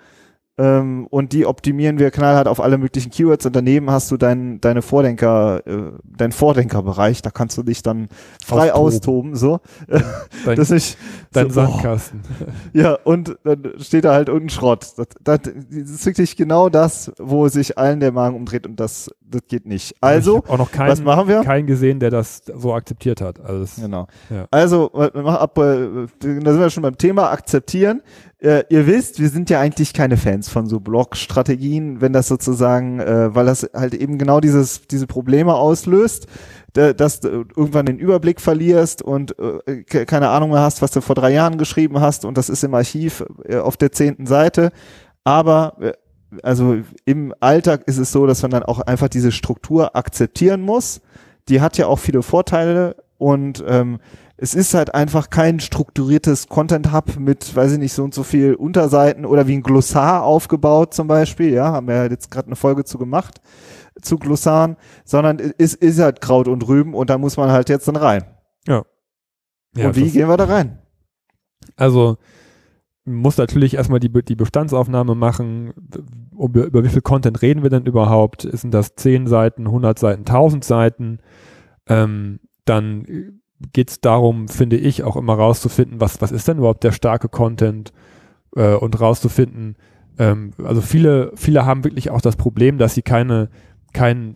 ähm, 0.56 1.08
und 1.10 1.32
die 1.32 1.46
optimieren 1.46 1.98
wir 1.98 2.12
knallhart 2.12 2.46
auf 2.46 2.60
alle 2.60 2.78
möglichen 2.78 3.10
Keywords 3.10 3.44
und 3.44 3.56
daneben 3.56 3.90
hast 3.90 4.10
du 4.12 4.16
dein, 4.16 4.60
deine 4.60 4.82
Vordenker, 4.82 5.66
äh, 5.66 5.92
dein 6.16 6.30
Vordenkerbereich, 6.30 7.22
da 7.22 7.30
kannst 7.30 7.58
du 7.58 7.64
dich 7.64 7.82
dann 7.82 8.08
frei 8.44 8.72
austoben, 8.72 9.32
austoben 9.32 9.36
so. 9.36 9.60
Dein, 10.44 10.56
das 10.56 10.70
ist 10.70 10.96
dein 11.32 11.50
so, 11.50 11.54
Sandkasten. 11.54 12.20
Boah. 12.22 12.52
Ja, 12.72 12.98
und 13.02 13.36
dann 13.42 13.72
steht 13.80 14.04
da 14.04 14.12
halt 14.12 14.28
unten 14.28 14.48
Schrott. 14.48 14.86
Das, 14.96 15.08
das, 15.24 15.40
das 15.42 15.52
ist 15.72 16.06
wirklich 16.06 16.36
genau 16.36 16.68
das, 16.68 17.10
wo 17.18 17.48
sich 17.48 17.76
allen 17.76 17.98
der 17.98 18.12
Magen 18.12 18.36
umdreht 18.36 18.64
und 18.64 18.78
das, 18.78 19.10
das 19.20 19.42
geht 19.48 19.66
nicht. 19.66 19.96
Also, 20.00 20.44
auch 20.46 20.58
noch 20.58 20.70
keinen, 20.70 20.90
was 20.90 21.02
machen 21.02 21.26
wir? 21.26 21.40
Keinen 21.42 21.66
gesehen, 21.66 21.98
der 21.98 22.10
das 22.10 22.42
so 22.54 22.74
akzeptiert 22.74 23.20
hat. 23.20 23.40
Also 23.40 23.60
das, 23.60 23.76
genau. 23.76 24.06
Ja. 24.30 24.46
Also, 24.52 24.92
ab, 24.92 25.58
äh, 25.58 26.06
da 26.20 26.52
sind 26.52 26.60
wir 26.60 26.70
schon 26.70 26.84
beim 26.84 26.96
Thema 26.96 27.32
akzeptieren 27.32 28.02
äh, 28.38 28.64
ihr 28.68 28.86
wisst, 28.86 29.20
wir 29.20 29.28
sind 29.28 29.50
ja 29.50 29.60
eigentlich 29.60 29.92
keine 29.92 30.16
Fans 30.16 30.48
von 30.48 30.66
so 30.66 30.80
Blog-Strategien, 30.80 32.00
wenn 32.00 32.12
das 32.12 32.28
sozusagen, 32.28 33.00
äh, 33.00 33.34
weil 33.34 33.46
das 33.46 33.68
halt 33.74 33.94
eben 33.94 34.18
genau 34.18 34.40
dieses, 34.40 34.86
diese 34.86 35.06
Probleme 35.06 35.54
auslöst, 35.54 36.26
dass 36.74 37.20
du 37.20 37.28
irgendwann 37.28 37.86
den 37.86 38.00
Überblick 38.00 38.40
verlierst 38.40 39.00
und 39.00 39.36
äh, 39.38 39.84
keine 39.84 40.30
Ahnung 40.30 40.50
mehr 40.50 40.60
hast, 40.60 40.82
was 40.82 40.90
du 40.90 41.00
vor 41.00 41.14
drei 41.14 41.32
Jahren 41.32 41.56
geschrieben 41.56 42.00
hast 42.00 42.24
und 42.24 42.36
das 42.36 42.48
ist 42.48 42.64
im 42.64 42.74
Archiv 42.74 43.24
äh, 43.44 43.58
auf 43.58 43.76
der 43.76 43.92
zehnten 43.92 44.26
Seite. 44.26 44.72
Aber 45.22 45.76
äh, 45.80 45.92
also 46.42 46.78
im 47.04 47.32
Alltag 47.38 47.84
ist 47.86 47.98
es 47.98 48.10
so, 48.10 48.26
dass 48.26 48.42
man 48.42 48.50
dann 48.50 48.64
auch 48.64 48.80
einfach 48.80 49.08
diese 49.08 49.30
Struktur 49.30 49.94
akzeptieren 49.94 50.62
muss. 50.62 51.00
Die 51.48 51.60
hat 51.60 51.78
ja 51.78 51.86
auch 51.86 52.00
viele 52.00 52.22
Vorteile 52.22 52.96
und 53.18 53.62
ähm, 53.68 53.98
es 54.36 54.54
ist 54.54 54.74
halt 54.74 54.94
einfach 54.94 55.30
kein 55.30 55.60
strukturiertes 55.60 56.48
Content-Hub 56.48 57.18
mit, 57.18 57.54
weiß 57.54 57.72
ich 57.72 57.78
nicht, 57.78 57.92
so 57.92 58.02
und 58.02 58.14
so 58.14 58.24
viel 58.24 58.54
Unterseiten 58.54 59.24
oder 59.24 59.46
wie 59.46 59.54
ein 59.54 59.62
Glossar 59.62 60.24
aufgebaut 60.24 60.92
zum 60.92 61.06
Beispiel, 61.06 61.52
ja, 61.52 61.72
haben 61.72 61.86
wir 61.86 62.10
jetzt 62.10 62.30
gerade 62.30 62.48
eine 62.48 62.56
Folge 62.56 62.84
zu 62.84 62.98
gemacht, 62.98 63.40
zu 64.02 64.18
Glossaren, 64.18 64.76
sondern 65.04 65.38
es 65.58 65.74
ist 65.74 66.00
halt 66.00 66.20
Kraut 66.20 66.48
und 66.48 66.66
Rüben 66.66 66.94
und 66.94 67.10
da 67.10 67.18
muss 67.18 67.36
man 67.36 67.50
halt 67.50 67.68
jetzt 67.68 67.86
dann 67.86 67.96
rein. 67.96 68.24
Ja. 68.66 68.84
ja 69.76 69.88
und 69.88 69.96
wie 69.96 70.10
gehen 70.10 70.28
wir 70.28 70.36
da 70.36 70.44
rein? 70.46 70.80
Also, 71.76 72.18
muss 73.04 73.36
natürlich 73.36 73.74
erstmal 73.74 74.00
die, 74.00 74.10
die 74.10 74.34
Bestandsaufnahme 74.34 75.14
machen, 75.14 75.74
über, 76.36 76.64
über 76.64 76.84
wie 76.84 76.88
viel 76.88 77.02
Content 77.02 77.40
reden 77.40 77.62
wir 77.62 77.70
denn 77.70 77.86
überhaupt? 77.86 78.48
Sind 78.50 78.72
das 78.72 78.96
10 78.96 79.26
Seiten, 79.26 79.66
100 79.66 79.98
Seiten, 79.98 80.20
1000 80.22 80.64
Seiten? 80.64 81.18
Ähm, 81.86 82.40
dann 82.64 83.42
geht 83.72 83.90
es 83.90 84.00
darum, 84.00 84.48
finde 84.48 84.76
ich, 84.76 85.02
auch 85.02 85.16
immer 85.16 85.34
rauszufinden, 85.34 86.00
was, 86.00 86.20
was 86.20 86.32
ist 86.32 86.48
denn 86.48 86.58
überhaupt 86.58 86.84
der 86.84 86.92
starke 86.92 87.28
Content 87.28 87.92
äh, 88.56 88.74
und 88.74 89.00
rauszufinden, 89.00 89.76
ähm, 90.18 90.52
also 90.62 90.80
viele, 90.80 91.32
viele 91.34 91.66
haben 91.66 91.84
wirklich 91.84 92.10
auch 92.10 92.20
das 92.20 92.36
Problem, 92.36 92.78
dass 92.78 92.94
sie 92.94 93.02
keine, 93.02 93.48
kein, 93.92 94.34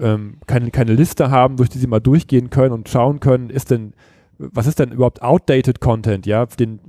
ähm, 0.00 0.38
keine, 0.46 0.70
keine 0.70 0.94
Liste 0.94 1.30
haben, 1.30 1.56
durch 1.56 1.68
die 1.68 1.78
sie 1.78 1.86
mal 1.86 2.00
durchgehen 2.00 2.50
können 2.50 2.72
und 2.72 2.88
schauen 2.88 3.20
können, 3.20 3.50
ist 3.50 3.70
denn, 3.70 3.94
was 4.38 4.66
ist 4.66 4.78
denn 4.78 4.92
überhaupt 4.92 5.22
outdated 5.22 5.80
Content, 5.80 6.26
ja, 6.26 6.44
den 6.46 6.80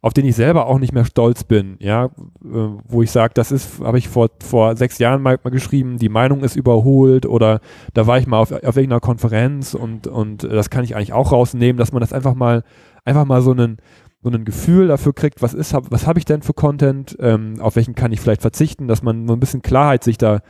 auf 0.00 0.12
den 0.12 0.26
ich 0.26 0.36
selber 0.36 0.66
auch 0.66 0.78
nicht 0.78 0.92
mehr 0.92 1.04
stolz 1.04 1.44
bin, 1.44 1.76
ja, 1.80 2.06
äh, 2.06 2.08
wo 2.42 3.02
ich 3.02 3.10
sage, 3.10 3.34
das 3.34 3.50
ist, 3.50 3.80
habe 3.80 3.98
ich 3.98 4.08
vor, 4.08 4.28
vor 4.40 4.76
sechs 4.76 4.98
Jahren 4.98 5.22
mal, 5.22 5.38
mal, 5.42 5.50
geschrieben, 5.50 5.98
die 5.98 6.08
Meinung 6.08 6.42
ist 6.44 6.56
überholt 6.56 7.26
oder 7.26 7.60
da 7.94 8.06
war 8.06 8.18
ich 8.18 8.26
mal 8.26 8.38
auf, 8.38 8.52
auf 8.52 8.76
irgendeiner 8.76 9.00
Konferenz 9.00 9.74
und, 9.74 10.06
und 10.06 10.44
das 10.44 10.70
kann 10.70 10.84
ich 10.84 10.94
eigentlich 10.94 11.12
auch 11.12 11.32
rausnehmen, 11.32 11.78
dass 11.78 11.92
man 11.92 12.00
das 12.00 12.12
einfach 12.12 12.34
mal, 12.34 12.62
einfach 13.04 13.24
mal 13.24 13.42
so 13.42 13.50
einen, 13.50 13.78
so 14.22 14.30
ein 14.30 14.44
Gefühl 14.44 14.88
dafür 14.88 15.14
kriegt, 15.14 15.42
was 15.42 15.54
ist, 15.54 15.74
was 15.74 16.06
habe 16.06 16.18
ich 16.18 16.24
denn 16.24 16.42
für 16.42 16.54
Content, 16.54 17.16
ähm, 17.20 17.60
auf 17.60 17.76
welchen 17.76 17.94
kann 17.94 18.12
ich 18.12 18.20
vielleicht 18.20 18.42
verzichten, 18.42 18.88
dass 18.88 19.02
man 19.02 19.26
so 19.26 19.34
ein 19.34 19.40
bisschen 19.40 19.62
Klarheit 19.62 20.04
sich 20.04 20.18
da 20.18 20.40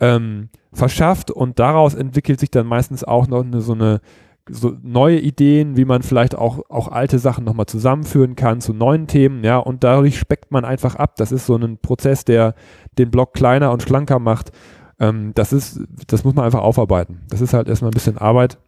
ähm, 0.00 0.50
verschafft 0.72 1.30
und 1.30 1.58
daraus 1.58 1.94
entwickelt 1.94 2.38
sich 2.38 2.50
dann 2.50 2.66
meistens 2.66 3.02
auch 3.02 3.26
noch 3.28 3.44
eine, 3.44 3.60
so 3.60 3.72
eine 3.72 4.00
so 4.48 4.74
neue 4.82 5.18
Ideen, 5.18 5.76
wie 5.76 5.84
man 5.84 6.02
vielleicht 6.02 6.36
auch, 6.36 6.60
auch 6.68 6.88
alte 6.88 7.18
Sachen 7.18 7.44
nochmal 7.44 7.66
zusammenführen 7.66 8.36
kann 8.36 8.60
zu 8.60 8.72
neuen 8.72 9.06
Themen, 9.06 9.42
ja, 9.44 9.58
und 9.58 9.82
dadurch 9.82 10.18
speckt 10.18 10.52
man 10.52 10.64
einfach 10.64 10.94
ab. 10.94 11.16
Das 11.16 11.32
ist 11.32 11.46
so 11.46 11.56
ein 11.56 11.78
Prozess, 11.78 12.24
der 12.24 12.54
den 12.98 13.10
Blog 13.10 13.34
kleiner 13.34 13.72
und 13.72 13.82
schlanker 13.82 14.18
macht. 14.18 14.52
Ähm, 15.00 15.32
das 15.34 15.52
ist, 15.52 15.80
das 16.06 16.24
muss 16.24 16.34
man 16.34 16.44
einfach 16.44 16.62
aufarbeiten. 16.62 17.22
Das 17.28 17.40
ist 17.40 17.54
halt 17.54 17.68
erstmal 17.68 17.90
ein 17.90 17.94
bisschen 17.94 18.18
Arbeit, 18.18 18.58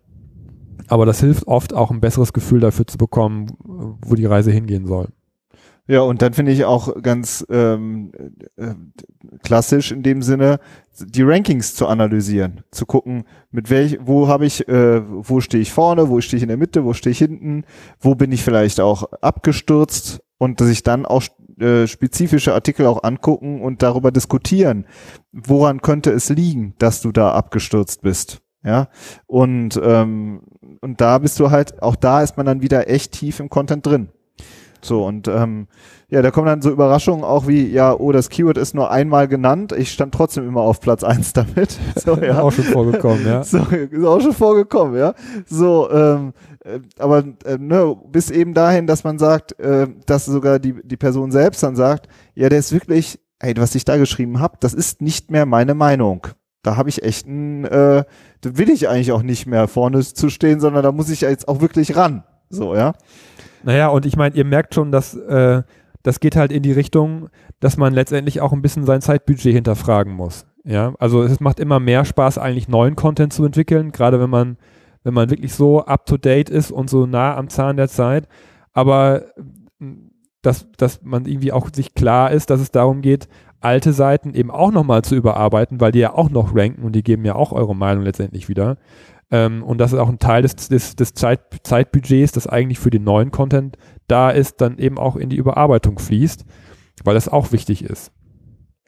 aber 0.88 1.06
das 1.06 1.20
hilft 1.20 1.46
oft 1.46 1.72
auch 1.72 1.90
ein 1.90 2.00
besseres 2.00 2.32
Gefühl 2.32 2.60
dafür 2.60 2.86
zu 2.86 2.98
bekommen, 2.98 3.46
wo 4.02 4.14
die 4.14 4.26
Reise 4.26 4.50
hingehen 4.50 4.86
soll. 4.86 5.08
Ja, 5.90 6.02
und 6.02 6.20
dann 6.20 6.34
finde 6.34 6.52
ich 6.52 6.66
auch 6.66 7.02
ganz 7.02 7.46
ähm, 7.48 8.12
äh, 8.56 8.74
klassisch 9.42 9.90
in 9.90 10.02
dem 10.02 10.20
Sinne, 10.20 10.60
die 11.00 11.22
Rankings 11.22 11.74
zu 11.74 11.86
analysieren, 11.86 12.62
zu 12.70 12.84
gucken, 12.84 13.24
mit 13.50 13.70
welch, 13.70 13.98
wo 14.02 14.28
habe 14.28 14.44
ich, 14.44 14.68
äh, 14.68 15.00
wo 15.02 15.40
stehe 15.40 15.62
ich 15.62 15.72
vorne, 15.72 16.10
wo 16.10 16.20
stehe 16.20 16.36
ich 16.36 16.42
in 16.42 16.48
der 16.48 16.58
Mitte, 16.58 16.84
wo 16.84 16.92
stehe 16.92 17.12
ich 17.12 17.18
hinten, 17.18 17.64
wo 18.00 18.14
bin 18.14 18.32
ich 18.32 18.44
vielleicht 18.44 18.80
auch 18.80 19.04
abgestürzt 19.22 20.20
und 20.36 20.60
sich 20.60 20.82
dann 20.82 21.06
auch 21.06 21.22
äh, 21.58 21.86
spezifische 21.86 22.52
Artikel 22.52 22.84
auch 22.84 23.02
angucken 23.02 23.62
und 23.62 23.82
darüber 23.82 24.12
diskutieren, 24.12 24.84
woran 25.32 25.80
könnte 25.80 26.10
es 26.10 26.28
liegen, 26.28 26.74
dass 26.78 27.00
du 27.00 27.12
da 27.12 27.32
abgestürzt 27.32 28.02
bist. 28.02 28.42
Ja, 28.62 28.88
und, 29.26 29.80
ähm, 29.82 30.42
und 30.82 31.00
da 31.00 31.18
bist 31.18 31.40
du 31.40 31.50
halt, 31.50 31.82
auch 31.82 31.96
da 31.96 32.22
ist 32.22 32.36
man 32.36 32.44
dann 32.44 32.60
wieder 32.60 32.90
echt 32.90 33.12
tief 33.12 33.40
im 33.40 33.48
Content 33.48 33.86
drin. 33.86 34.10
So, 34.80 35.04
und 35.04 35.28
ähm, 35.28 35.66
ja, 36.08 36.22
da 36.22 36.30
kommen 36.30 36.46
dann 36.46 36.62
so 36.62 36.70
Überraschungen 36.70 37.24
auch 37.24 37.46
wie, 37.46 37.66
ja, 37.66 37.92
oh, 37.94 38.12
das 38.12 38.28
Keyword 38.30 38.56
ist 38.56 38.74
nur 38.74 38.90
einmal 38.90 39.28
genannt, 39.28 39.72
ich 39.72 39.92
stand 39.92 40.14
trotzdem 40.14 40.46
immer 40.46 40.62
auf 40.62 40.80
Platz 40.80 41.04
eins 41.04 41.32
damit. 41.32 41.78
So, 41.96 42.16
ja. 42.16 42.40
auch 42.40 42.52
schon 42.52 42.64
vorgekommen, 42.64 43.26
ja. 43.26 43.42
So, 43.42 43.58
ist 43.58 44.04
auch 44.04 44.20
schon 44.20 44.32
vorgekommen, 44.32 44.96
ja. 44.98 45.14
So, 45.46 45.90
ähm, 45.90 46.32
äh, 46.64 46.80
aber 46.98 47.24
äh, 47.44 47.58
ne, 47.58 47.96
bis 48.10 48.30
eben 48.30 48.54
dahin, 48.54 48.86
dass 48.86 49.04
man 49.04 49.18
sagt, 49.18 49.58
äh, 49.58 49.88
dass 50.06 50.26
sogar 50.26 50.58
die, 50.58 50.74
die 50.82 50.96
Person 50.96 51.30
selbst 51.30 51.62
dann 51.62 51.76
sagt, 51.76 52.08
ja, 52.34 52.48
der 52.48 52.60
ist 52.60 52.72
wirklich, 52.72 53.18
hey, 53.40 53.54
was 53.56 53.74
ich 53.74 53.84
da 53.84 53.96
geschrieben 53.96 54.40
habe, 54.40 54.56
das 54.60 54.74
ist 54.74 55.02
nicht 55.02 55.30
mehr 55.30 55.44
meine 55.44 55.74
Meinung. 55.74 56.28
Da 56.62 56.76
habe 56.76 56.88
ich 56.88 57.02
echt 57.02 57.26
ein, 57.26 57.64
äh, 57.64 58.04
da 58.40 58.56
will 58.56 58.70
ich 58.70 58.88
eigentlich 58.88 59.12
auch 59.12 59.22
nicht 59.22 59.46
mehr 59.46 59.68
vorne 59.68 60.00
zu 60.02 60.28
stehen, 60.28 60.60
sondern 60.60 60.82
da 60.82 60.92
muss 60.92 61.10
ich 61.10 61.20
jetzt 61.20 61.48
auch 61.48 61.60
wirklich 61.60 61.96
ran. 61.96 62.24
So, 62.50 62.74
ja. 62.74 62.94
Naja, 63.68 63.88
und 63.88 64.06
ich 64.06 64.16
meine, 64.16 64.34
ihr 64.34 64.46
merkt 64.46 64.74
schon, 64.74 64.90
dass 64.90 65.14
äh, 65.14 65.62
das 66.02 66.20
geht 66.20 66.36
halt 66.36 66.52
in 66.52 66.62
die 66.62 66.72
Richtung, 66.72 67.28
dass 67.60 67.76
man 67.76 67.92
letztendlich 67.92 68.40
auch 68.40 68.54
ein 68.54 68.62
bisschen 68.62 68.86
sein 68.86 69.02
Zeitbudget 69.02 69.52
hinterfragen 69.52 70.14
muss. 70.14 70.46
Ja, 70.64 70.94
also 70.98 71.22
es 71.22 71.38
macht 71.38 71.60
immer 71.60 71.78
mehr 71.78 72.06
Spaß, 72.06 72.38
eigentlich 72.38 72.68
neuen 72.68 72.96
Content 72.96 73.30
zu 73.30 73.44
entwickeln, 73.44 73.92
gerade 73.92 74.20
wenn 74.20 74.30
man, 74.30 74.56
wenn 75.04 75.12
man 75.12 75.28
wirklich 75.28 75.52
so 75.52 75.84
up 75.84 76.06
to 76.06 76.16
date 76.16 76.48
ist 76.48 76.70
und 76.70 76.88
so 76.88 77.04
nah 77.04 77.36
am 77.36 77.50
Zahn 77.50 77.76
der 77.76 77.88
Zeit. 77.88 78.26
Aber 78.72 79.26
dass, 80.40 80.66
dass 80.78 81.02
man 81.02 81.26
irgendwie 81.26 81.52
auch 81.52 81.68
sich 81.70 81.92
klar 81.92 82.30
ist, 82.30 82.48
dass 82.48 82.62
es 82.62 82.70
darum 82.70 83.02
geht, 83.02 83.28
alte 83.60 83.92
Seiten 83.92 84.32
eben 84.32 84.50
auch 84.50 84.72
nochmal 84.72 85.02
zu 85.02 85.14
überarbeiten, 85.14 85.78
weil 85.78 85.92
die 85.92 85.98
ja 85.98 86.14
auch 86.14 86.30
noch 86.30 86.56
ranken 86.56 86.84
und 86.84 86.92
die 86.92 87.04
geben 87.04 87.26
ja 87.26 87.34
auch 87.34 87.52
eure 87.52 87.76
Meinung 87.76 88.04
letztendlich 88.04 88.48
wieder. 88.48 88.78
Ähm, 89.30 89.62
und 89.62 89.78
das 89.78 89.92
ist 89.92 89.98
auch 89.98 90.08
ein 90.08 90.18
Teil 90.18 90.42
des, 90.42 90.56
des, 90.56 90.96
des 90.96 91.14
Zeit, 91.14 91.40
Zeitbudgets, 91.62 92.32
das 92.32 92.46
eigentlich 92.46 92.78
für 92.78 92.90
den 92.90 93.04
neuen 93.04 93.30
Content 93.30 93.76
da 94.06 94.30
ist, 94.30 94.60
dann 94.60 94.78
eben 94.78 94.98
auch 94.98 95.16
in 95.16 95.28
die 95.28 95.36
Überarbeitung 95.36 95.98
fließt, 95.98 96.44
weil 97.04 97.14
das 97.14 97.28
auch 97.28 97.52
wichtig 97.52 97.84
ist. 97.84 98.10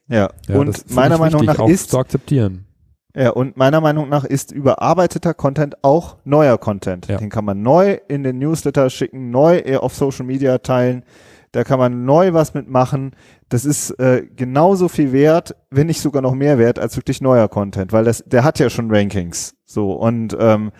Ja, 0.08 0.30
ja 0.48 0.56
und 0.56 0.90
meiner 0.94 1.18
Meinung 1.18 1.44
nach 1.44 1.66
ist 1.68 1.90
zu 1.90 1.98
akzeptieren. 1.98 2.66
Ja, 3.14 3.30
und 3.30 3.56
meiner 3.56 3.80
Meinung 3.80 4.08
nach 4.08 4.24
ist 4.24 4.52
überarbeiteter 4.52 5.34
Content 5.34 5.82
auch 5.82 6.16
neuer 6.24 6.58
Content. 6.58 7.08
Ja. 7.08 7.18
Den 7.18 7.28
kann 7.28 7.44
man 7.44 7.60
neu 7.60 7.98
in 8.08 8.22
den 8.22 8.38
Newsletter 8.38 8.88
schicken, 8.88 9.30
neu 9.30 9.78
auf 9.78 9.94
Social 9.94 10.24
Media 10.24 10.58
teilen. 10.58 11.04
Da 11.52 11.64
kann 11.64 11.80
man 11.80 12.04
neu 12.04 12.32
was 12.32 12.54
mitmachen. 12.54 13.16
Das 13.50 13.64
ist 13.64 13.90
äh, 13.98 14.26
genauso 14.36 14.88
viel 14.88 15.10
wert, 15.10 15.56
wenn 15.70 15.88
nicht 15.88 16.00
sogar 16.00 16.22
noch 16.22 16.34
mehr 16.34 16.56
wert 16.56 16.78
als 16.78 16.96
wirklich 16.96 17.20
neuer 17.20 17.48
Content, 17.48 17.92
weil 17.92 18.04
das, 18.04 18.22
der 18.24 18.44
hat 18.44 18.60
ja 18.60 18.70
schon 18.70 18.94
Rankings. 18.94 19.56
So 19.66 19.92
und 19.92 20.36
ähm, 20.38 20.70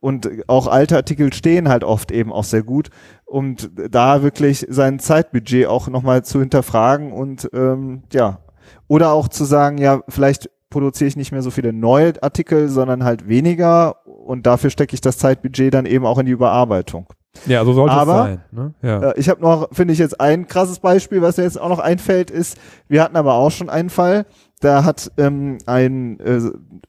und 0.00 0.28
auch 0.46 0.68
alte 0.68 0.96
Artikel 0.96 1.32
stehen 1.32 1.68
halt 1.68 1.84
oft 1.84 2.10
eben 2.12 2.32
auch 2.32 2.44
sehr 2.44 2.62
gut 2.62 2.90
und 3.24 3.70
da 3.90 4.22
wirklich 4.22 4.66
sein 4.68 4.98
Zeitbudget 4.98 5.66
auch 5.66 5.88
nochmal 5.88 6.24
zu 6.24 6.40
hinterfragen 6.40 7.12
und 7.12 7.50
ähm, 7.52 8.02
ja 8.12 8.40
oder 8.88 9.12
auch 9.12 9.28
zu 9.28 9.44
sagen, 9.44 9.78
ja 9.78 10.00
vielleicht 10.08 10.50
produziere 10.70 11.08
ich 11.08 11.16
nicht 11.16 11.32
mehr 11.32 11.42
so 11.42 11.50
viele 11.50 11.72
neue 11.72 12.22
Artikel, 12.22 12.68
sondern 12.68 13.04
halt 13.04 13.28
weniger 13.28 14.06
und 14.06 14.46
dafür 14.46 14.70
stecke 14.70 14.94
ich 14.94 15.00
das 15.00 15.18
Zeitbudget 15.18 15.72
dann 15.72 15.86
eben 15.86 16.04
auch 16.04 16.18
in 16.18 16.26
die 16.26 16.32
Überarbeitung. 16.32 17.06
Ja, 17.46 17.64
so 17.64 17.72
sollte 17.72 17.94
Aber, 17.94 18.12
es 18.12 18.18
sein. 18.18 18.44
Ne? 18.50 18.74
Ja. 18.82 19.10
Äh, 19.10 19.20
ich 19.20 19.28
habe 19.28 19.40
noch, 19.40 19.68
finde 19.72 19.92
ich 19.92 19.98
jetzt 19.98 20.20
ein 20.20 20.46
krasses 20.46 20.78
Beispiel, 20.78 21.22
was 21.22 21.36
mir 21.36 21.44
jetzt 21.44 21.60
auch 21.60 21.68
noch 21.68 21.78
einfällt, 21.78 22.30
ist, 22.30 22.56
wir 22.88 23.02
hatten 23.02 23.16
aber 23.16 23.34
auch 23.34 23.50
schon 23.50 23.68
einen 23.68 23.90
Fall, 23.90 24.26
da 24.60 24.84
hat 24.84 25.12
ähm, 25.18 25.58
ein 25.66 26.18
äh, 26.20 26.40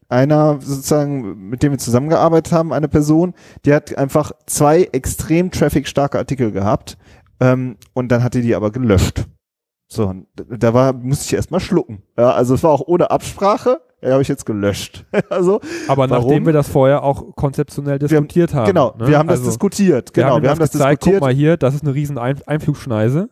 einer 0.08 0.58
sozusagen, 0.60 1.48
mit 1.50 1.62
dem 1.62 1.72
wir 1.72 1.78
zusammengearbeitet 1.78 2.52
haben, 2.52 2.72
eine 2.72 2.88
Person, 2.88 3.34
die 3.64 3.74
hat 3.74 3.96
einfach 3.98 4.32
zwei 4.46 4.88
extrem 4.92 5.50
traffic-starke 5.50 6.18
Artikel 6.18 6.50
gehabt 6.50 6.96
ähm, 7.40 7.76
und 7.92 8.10
dann 8.10 8.22
hat 8.22 8.34
die 8.34 8.42
die 8.42 8.54
aber 8.54 8.70
gelöscht. 8.70 9.26
So, 9.90 10.14
da 10.34 10.74
war, 10.74 10.92
musste 10.92 11.24
ich 11.24 11.34
erstmal 11.34 11.60
schlucken. 11.60 12.02
Ja, 12.16 12.32
also 12.32 12.54
es 12.54 12.62
war 12.62 12.70
auch 12.70 12.86
ohne 12.86 13.10
Absprache. 13.10 13.80
Ja, 14.00 14.12
habe 14.12 14.22
ich 14.22 14.28
jetzt 14.28 14.46
gelöscht. 14.46 15.04
also, 15.28 15.60
Aber 15.88 16.08
warum? 16.08 16.24
nachdem 16.24 16.46
wir 16.46 16.52
das 16.52 16.68
vorher 16.68 17.02
auch 17.02 17.34
konzeptionell 17.34 17.98
diskutiert 17.98 18.54
haben. 18.54 18.60
haben. 18.60 18.66
Genau, 18.66 18.94
ne? 18.98 19.08
wir 19.08 19.18
haben 19.18 19.28
das 19.28 19.40
also, 19.40 19.50
diskutiert. 19.50 20.14
Genau, 20.14 20.26
wir 20.26 20.34
haben, 20.34 20.42
wir 20.42 20.50
haben 20.50 20.58
das, 20.58 20.70
das 20.70 20.78
gezeigt, 20.80 21.02
diskutiert. 21.02 21.20
Guck 21.20 21.28
mal 21.28 21.34
hier, 21.34 21.56
das 21.56 21.74
ist 21.74 21.82
eine 21.82 21.94
riesen 21.94 22.18
Ein 22.18 22.40
Einflugschneise. 22.46 23.28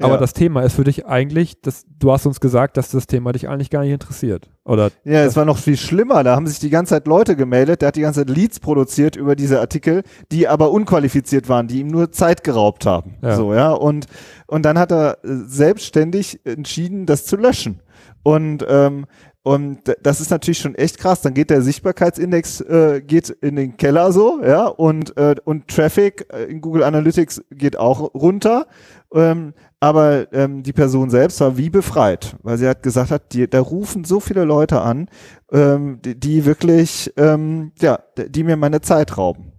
Aber 0.00 0.14
ja. 0.14 0.20
das 0.20 0.32
Thema 0.32 0.62
ist 0.62 0.74
für 0.74 0.84
dich 0.84 1.06
eigentlich, 1.06 1.60
das, 1.60 1.84
du 1.98 2.10
hast 2.10 2.24
uns 2.24 2.40
gesagt, 2.40 2.78
dass 2.78 2.90
das 2.90 3.06
Thema 3.06 3.32
dich 3.32 3.48
eigentlich 3.48 3.68
gar 3.68 3.82
nicht 3.82 3.92
interessiert. 3.92 4.48
Oder 4.64 4.90
ja, 5.04 5.24
es 5.24 5.36
war 5.36 5.44
noch 5.44 5.58
viel 5.58 5.76
schlimmer. 5.76 6.24
Da 6.24 6.36
haben 6.36 6.46
sich 6.46 6.58
die 6.58 6.70
ganze 6.70 6.94
Zeit 6.94 7.06
Leute 7.06 7.36
gemeldet, 7.36 7.82
der 7.82 7.88
hat 7.88 7.96
die 7.96 8.00
ganze 8.00 8.20
Zeit 8.24 8.34
Leads 8.34 8.60
produziert 8.60 9.16
über 9.16 9.36
diese 9.36 9.60
Artikel, 9.60 10.02
die 10.32 10.48
aber 10.48 10.70
unqualifiziert 10.70 11.50
waren, 11.50 11.66
die 11.68 11.80
ihm 11.80 11.88
nur 11.88 12.12
Zeit 12.12 12.44
geraubt 12.44 12.86
haben. 12.86 13.16
Ja. 13.22 13.36
So, 13.36 13.52
ja. 13.52 13.72
Und, 13.72 14.06
und 14.46 14.64
dann 14.64 14.78
hat 14.78 14.90
er 14.90 15.18
selbstständig 15.22 16.40
entschieden, 16.44 17.04
das 17.04 17.26
zu 17.26 17.36
löschen. 17.36 17.80
Und 18.22 18.64
ähm, 18.68 19.06
und 19.42 19.80
das 20.02 20.20
ist 20.20 20.30
natürlich 20.30 20.58
schon 20.58 20.74
echt 20.74 20.98
krass. 20.98 21.22
Dann 21.22 21.32
geht 21.32 21.48
der 21.48 21.62
Sichtbarkeitsindex 21.62 22.60
äh, 22.60 23.00
geht 23.00 23.30
in 23.30 23.56
den 23.56 23.76
Keller 23.78 24.12
so, 24.12 24.42
ja, 24.44 24.66
und 24.66 25.16
äh, 25.16 25.34
und 25.44 25.68
Traffic 25.68 26.26
äh, 26.32 26.44
in 26.44 26.60
Google 26.60 26.82
Analytics 26.82 27.42
geht 27.50 27.78
auch 27.78 28.14
runter. 28.14 28.66
Ähm, 29.14 29.54
aber 29.80 30.30
ähm, 30.34 30.62
die 30.62 30.74
Person 30.74 31.08
selbst 31.08 31.40
war 31.40 31.56
wie 31.56 31.70
befreit, 31.70 32.36
weil 32.42 32.58
sie 32.58 32.68
hat 32.68 32.82
gesagt 32.82 33.10
hat, 33.10 33.32
die, 33.32 33.48
da 33.48 33.60
rufen 33.60 34.04
so 34.04 34.20
viele 34.20 34.44
Leute 34.44 34.82
an, 34.82 35.08
ähm, 35.50 36.00
die, 36.04 36.20
die 36.20 36.44
wirklich, 36.44 37.10
ähm, 37.16 37.72
ja, 37.80 37.98
die 38.18 38.44
mir 38.44 38.56
meine 38.56 38.82
Zeit 38.82 39.16
rauben. 39.16 39.52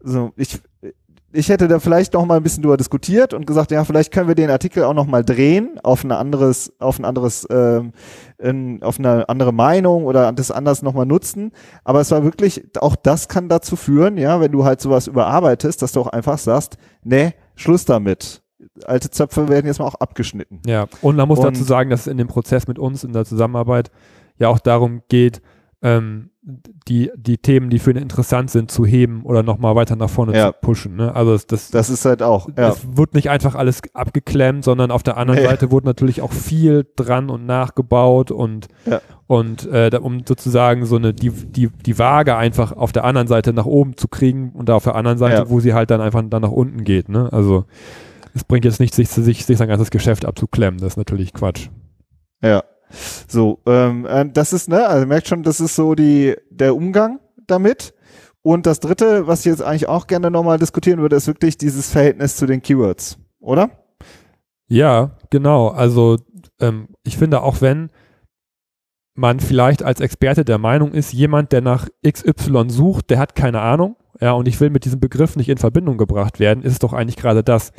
So, 0.00 0.32
ich, 0.36 0.60
ich 1.36 1.48
hätte 1.48 1.68
da 1.68 1.78
vielleicht 1.78 2.14
noch 2.14 2.24
mal 2.24 2.36
ein 2.36 2.42
bisschen 2.42 2.62
drüber 2.62 2.76
diskutiert 2.76 3.34
und 3.34 3.46
gesagt, 3.46 3.70
ja, 3.70 3.84
vielleicht 3.84 4.12
können 4.12 4.28
wir 4.28 4.34
den 4.34 4.50
Artikel 4.50 4.84
auch 4.84 4.94
noch 4.94 5.06
mal 5.06 5.24
drehen 5.24 5.78
auf 5.82 6.02
ein 6.02 6.12
anderes, 6.12 6.72
auf 6.78 6.98
ein 6.98 7.04
anderes, 7.04 7.46
ähm, 7.50 7.92
in, 8.38 8.82
auf 8.82 8.98
eine 8.98 9.28
andere 9.28 9.52
Meinung 9.52 10.04
oder 10.04 10.32
das 10.32 10.50
anders 10.50 10.82
noch 10.82 10.94
mal 10.94 11.04
nutzen. 11.04 11.52
Aber 11.84 12.00
es 12.00 12.10
war 12.10 12.24
wirklich, 12.24 12.64
auch 12.80 12.96
das 12.96 13.28
kann 13.28 13.48
dazu 13.48 13.76
führen, 13.76 14.16
ja, 14.16 14.40
wenn 14.40 14.52
du 14.52 14.64
halt 14.64 14.80
sowas 14.80 15.06
überarbeitest, 15.06 15.82
dass 15.82 15.92
du 15.92 16.00
auch 16.00 16.08
einfach 16.08 16.38
sagst, 16.38 16.76
nee, 17.02 17.34
Schluss 17.54 17.84
damit 17.84 18.42
alte 18.84 19.10
Zöpfe 19.10 19.48
werden 19.48 19.66
jetzt 19.66 19.78
mal 19.78 19.86
auch 19.86 19.94
abgeschnitten. 19.94 20.60
Ja, 20.66 20.86
und 21.00 21.16
man 21.16 21.28
muss 21.28 21.38
und 21.38 21.44
dazu 21.44 21.64
sagen, 21.64 21.90
dass 21.90 22.00
es 22.00 22.06
in 22.06 22.18
dem 22.18 22.28
Prozess 22.28 22.66
mit 22.66 22.78
uns 22.78 23.04
in 23.04 23.12
der 23.12 23.24
Zusammenarbeit 23.24 23.90
ja 24.38 24.48
auch 24.48 24.58
darum 24.58 25.02
geht, 25.08 25.40
ähm, 25.86 26.30
die, 26.42 27.12
die 27.16 27.38
Themen, 27.38 27.70
die 27.70 27.78
für 27.78 27.92
ihn 27.92 27.96
interessant 27.96 28.50
sind, 28.50 28.72
zu 28.72 28.84
heben 28.84 29.22
oder 29.22 29.44
nochmal 29.44 29.76
weiter 29.76 29.94
nach 29.94 30.10
vorne 30.10 30.36
ja. 30.36 30.52
zu 30.52 30.58
pushen. 30.60 30.96
Ne? 30.96 31.14
Also 31.14 31.38
das, 31.46 31.70
das 31.70 31.90
ist 31.90 32.04
halt 32.04 32.22
auch. 32.22 32.48
Ja. 32.56 32.70
Es 32.70 32.96
wird 32.96 33.14
nicht 33.14 33.30
einfach 33.30 33.54
alles 33.54 33.82
abgeklemmt, 33.94 34.64
sondern 34.64 34.90
auf 34.90 35.04
der 35.04 35.16
anderen 35.16 35.40
nee. 35.40 35.46
Seite 35.46 35.70
wurde 35.70 35.86
natürlich 35.86 36.22
auch 36.22 36.32
viel 36.32 36.86
dran 36.96 37.30
und 37.30 37.46
nachgebaut 37.46 38.32
und, 38.32 38.66
ja. 38.84 39.00
und 39.28 39.66
äh, 39.66 39.90
um 40.00 40.24
sozusagen 40.26 40.86
so 40.86 40.96
eine 40.96 41.14
die, 41.14 41.30
die, 41.30 41.68
die 41.68 41.98
Waage 42.00 42.36
einfach 42.36 42.72
auf 42.72 42.90
der 42.90 43.04
anderen 43.04 43.28
Seite 43.28 43.52
nach 43.52 43.66
oben 43.66 43.96
zu 43.96 44.08
kriegen 44.08 44.50
und 44.52 44.68
da 44.68 44.74
auf 44.74 44.84
der 44.84 44.96
anderen 44.96 45.18
Seite, 45.18 45.50
wo 45.50 45.60
sie 45.60 45.72
halt 45.72 45.90
dann 45.90 46.00
einfach 46.00 46.22
dann 46.28 46.42
nach 46.42 46.50
unten 46.50 46.82
geht. 46.82 47.08
Ne? 47.08 47.32
Also 47.32 47.64
es 48.34 48.42
bringt 48.42 48.64
jetzt 48.64 48.80
nicht, 48.80 48.94
sich, 48.94 49.08
sich, 49.08 49.46
sich 49.46 49.56
sein 49.56 49.68
ganzes 49.68 49.90
Geschäft 49.90 50.24
abzuklemmen. 50.24 50.80
Das 50.80 50.94
ist 50.94 50.96
natürlich 50.96 51.32
Quatsch. 51.32 51.68
Ja. 52.42 52.64
So, 53.28 53.60
ähm, 53.66 54.06
äh, 54.06 54.26
das 54.32 54.52
ist, 54.52 54.68
ne, 54.68 54.86
also 54.86 55.06
merkt 55.06 55.28
schon, 55.28 55.42
das 55.42 55.60
ist 55.60 55.74
so 55.74 55.94
die, 55.94 56.36
der 56.50 56.74
Umgang 56.74 57.20
damit. 57.46 57.94
Und 58.42 58.66
das 58.66 58.78
dritte, 58.78 59.26
was 59.26 59.40
ich 59.40 59.46
jetzt 59.46 59.62
eigentlich 59.62 59.88
auch 59.88 60.06
gerne 60.06 60.30
nochmal 60.30 60.58
diskutieren 60.58 61.00
würde, 61.00 61.16
ist 61.16 61.26
wirklich 61.26 61.58
dieses 61.58 61.90
Verhältnis 61.90 62.36
zu 62.36 62.46
den 62.46 62.62
Keywords, 62.62 63.18
oder? 63.40 63.70
Ja, 64.68 65.16
genau. 65.30 65.68
Also 65.68 66.18
ähm, 66.60 66.88
ich 67.02 67.16
finde, 67.16 67.42
auch 67.42 67.60
wenn 67.60 67.90
man 69.14 69.40
vielleicht 69.40 69.82
als 69.82 70.00
Experte 70.00 70.44
der 70.44 70.58
Meinung 70.58 70.92
ist, 70.92 71.12
jemand, 71.12 71.52
der 71.52 71.62
nach 71.62 71.88
XY 72.06 72.66
sucht, 72.68 73.10
der 73.10 73.18
hat 73.18 73.34
keine 73.34 73.62
Ahnung, 73.62 73.96
ja, 74.20 74.32
und 74.32 74.46
ich 74.46 74.60
will 74.60 74.70
mit 74.70 74.84
diesem 74.84 75.00
Begriff 75.00 75.36
nicht 75.36 75.48
in 75.48 75.58
Verbindung 75.58 75.98
gebracht 75.98 76.38
werden, 76.38 76.62
ist 76.62 76.74
es 76.74 76.78
doch 76.78 76.92
eigentlich 76.92 77.16
gerade 77.16 77.42
das, 77.42 77.72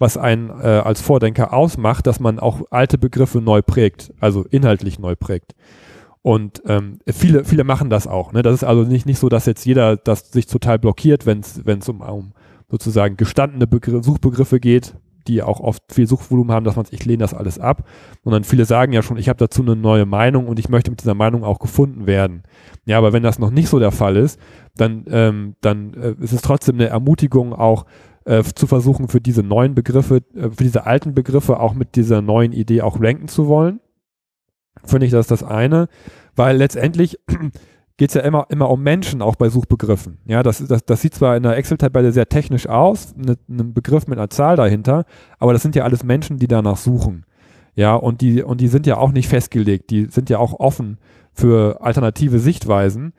was 0.00 0.16
einen 0.16 0.50
äh, 0.50 0.82
als 0.84 1.00
Vordenker 1.00 1.52
ausmacht, 1.52 2.06
dass 2.06 2.18
man 2.20 2.38
auch 2.38 2.62
alte 2.70 2.98
Begriffe 2.98 3.40
neu 3.40 3.62
prägt, 3.62 4.12
also 4.18 4.44
inhaltlich 4.50 4.98
neu 4.98 5.14
prägt. 5.14 5.54
Und 6.22 6.62
ähm, 6.66 6.98
viele, 7.06 7.44
viele 7.44 7.64
machen 7.64 7.88
das 7.90 8.06
auch. 8.06 8.32
Ne? 8.32 8.42
Das 8.42 8.54
ist 8.54 8.64
also 8.64 8.82
nicht, 8.82 9.06
nicht 9.06 9.18
so, 9.18 9.28
dass 9.28 9.46
jetzt 9.46 9.64
jeder 9.64 9.96
das 9.96 10.32
sich 10.32 10.46
total 10.46 10.78
blockiert, 10.78 11.24
wenn 11.26 11.40
es 11.40 11.88
um, 11.88 12.00
um 12.00 12.32
sozusagen 12.68 13.16
gestandene 13.16 13.66
Begr 13.66 14.02
Suchbegriffe 14.02 14.60
geht, 14.60 14.94
die 15.26 15.42
auch 15.42 15.60
oft 15.60 15.82
viel 15.92 16.06
Suchvolumen 16.06 16.52
haben, 16.52 16.64
dass 16.64 16.76
man 16.76 16.86
ich 16.90 17.04
lehne 17.04 17.18
das 17.18 17.34
alles 17.34 17.58
ab. 17.58 17.86
Sondern 18.24 18.44
viele 18.44 18.64
sagen 18.64 18.92
ja 18.92 19.02
schon, 19.02 19.16
ich 19.16 19.28
habe 19.28 19.38
dazu 19.38 19.62
eine 19.62 19.76
neue 19.76 20.06
Meinung 20.06 20.46
und 20.46 20.58
ich 20.58 20.68
möchte 20.68 20.90
mit 20.90 21.00
dieser 21.00 21.14
Meinung 21.14 21.44
auch 21.44 21.58
gefunden 21.58 22.06
werden. 22.06 22.42
Ja, 22.84 22.98
aber 22.98 23.12
wenn 23.12 23.22
das 23.22 23.38
noch 23.38 23.50
nicht 23.50 23.68
so 23.68 23.78
der 23.78 23.92
Fall 23.92 24.16
ist, 24.16 24.38
dann, 24.76 25.04
ähm, 25.08 25.56
dann 25.60 25.94
äh, 25.94 26.14
ist 26.20 26.32
es 26.32 26.42
trotzdem 26.42 26.76
eine 26.76 26.88
Ermutigung, 26.88 27.52
auch 27.52 27.86
äh, 28.30 28.44
zu 28.44 28.68
versuchen, 28.68 29.08
für 29.08 29.20
diese 29.20 29.42
neuen 29.42 29.74
Begriffe, 29.74 30.22
äh, 30.34 30.50
für 30.50 30.62
diese 30.62 30.86
alten 30.86 31.14
Begriffe 31.14 31.58
auch 31.58 31.74
mit 31.74 31.96
dieser 31.96 32.22
neuen 32.22 32.52
Idee 32.52 32.82
auch 32.82 33.00
ranken 33.00 33.26
zu 33.26 33.48
wollen. 33.48 33.80
Finde 34.84 35.06
ich, 35.06 35.12
das 35.12 35.26
das 35.26 35.42
eine, 35.42 35.88
weil 36.36 36.56
letztendlich 36.56 37.18
geht 37.96 38.10
es 38.10 38.14
ja 38.14 38.20
immer, 38.22 38.46
immer 38.48 38.70
um 38.70 38.82
Menschen, 38.82 39.20
auch 39.20 39.34
bei 39.34 39.48
Suchbegriffen. 39.48 40.18
Ja, 40.26 40.44
das, 40.44 40.64
das, 40.64 40.84
das 40.84 41.00
sieht 41.02 41.14
zwar 41.14 41.36
in 41.36 41.42
der 41.42 41.56
Excel-Tabelle 41.56 42.12
sehr 42.12 42.28
technisch 42.28 42.68
aus, 42.68 43.14
ne, 43.16 43.36
ein 43.48 43.74
Begriff 43.74 44.06
mit 44.06 44.16
einer 44.16 44.30
Zahl 44.30 44.54
dahinter, 44.54 45.06
aber 45.40 45.52
das 45.52 45.62
sind 45.62 45.74
ja 45.74 45.82
alles 45.82 46.04
Menschen, 46.04 46.38
die 46.38 46.48
danach 46.48 46.76
suchen. 46.76 47.26
Ja, 47.74 47.96
und 47.96 48.20
die, 48.20 48.44
und 48.44 48.60
die 48.60 48.68
sind 48.68 48.86
ja 48.86 48.96
auch 48.96 49.10
nicht 49.10 49.28
festgelegt, 49.28 49.90
die 49.90 50.06
sind 50.06 50.30
ja 50.30 50.38
auch 50.38 50.58
offen 50.60 50.98
für 51.32 51.82
alternative 51.82 52.38
Sichtweisen. 52.38 53.12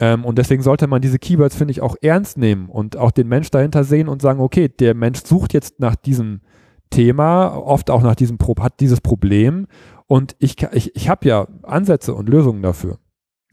Ähm, 0.00 0.24
und 0.24 0.38
deswegen 0.38 0.62
sollte 0.62 0.86
man 0.86 1.02
diese 1.02 1.18
Keywords, 1.18 1.54
finde 1.54 1.72
ich, 1.72 1.82
auch 1.82 1.94
ernst 2.00 2.38
nehmen 2.38 2.68
und 2.68 2.96
auch 2.96 3.10
den 3.10 3.28
Mensch 3.28 3.50
dahinter 3.50 3.84
sehen 3.84 4.08
und 4.08 4.22
sagen, 4.22 4.40
okay, 4.40 4.68
der 4.68 4.94
Mensch 4.94 5.22
sucht 5.24 5.52
jetzt 5.52 5.78
nach 5.78 5.94
diesem 5.94 6.40
Thema, 6.88 7.54
oft 7.56 7.90
auch 7.90 8.02
nach 8.02 8.16
diesem, 8.16 8.38
hat 8.58 8.80
dieses 8.80 9.00
Problem 9.00 9.66
und 10.06 10.34
ich, 10.38 10.56
ich, 10.72 10.96
ich 10.96 11.08
habe 11.08 11.28
ja 11.28 11.46
Ansätze 11.62 12.14
und 12.14 12.28
Lösungen 12.28 12.62
dafür. 12.62 12.98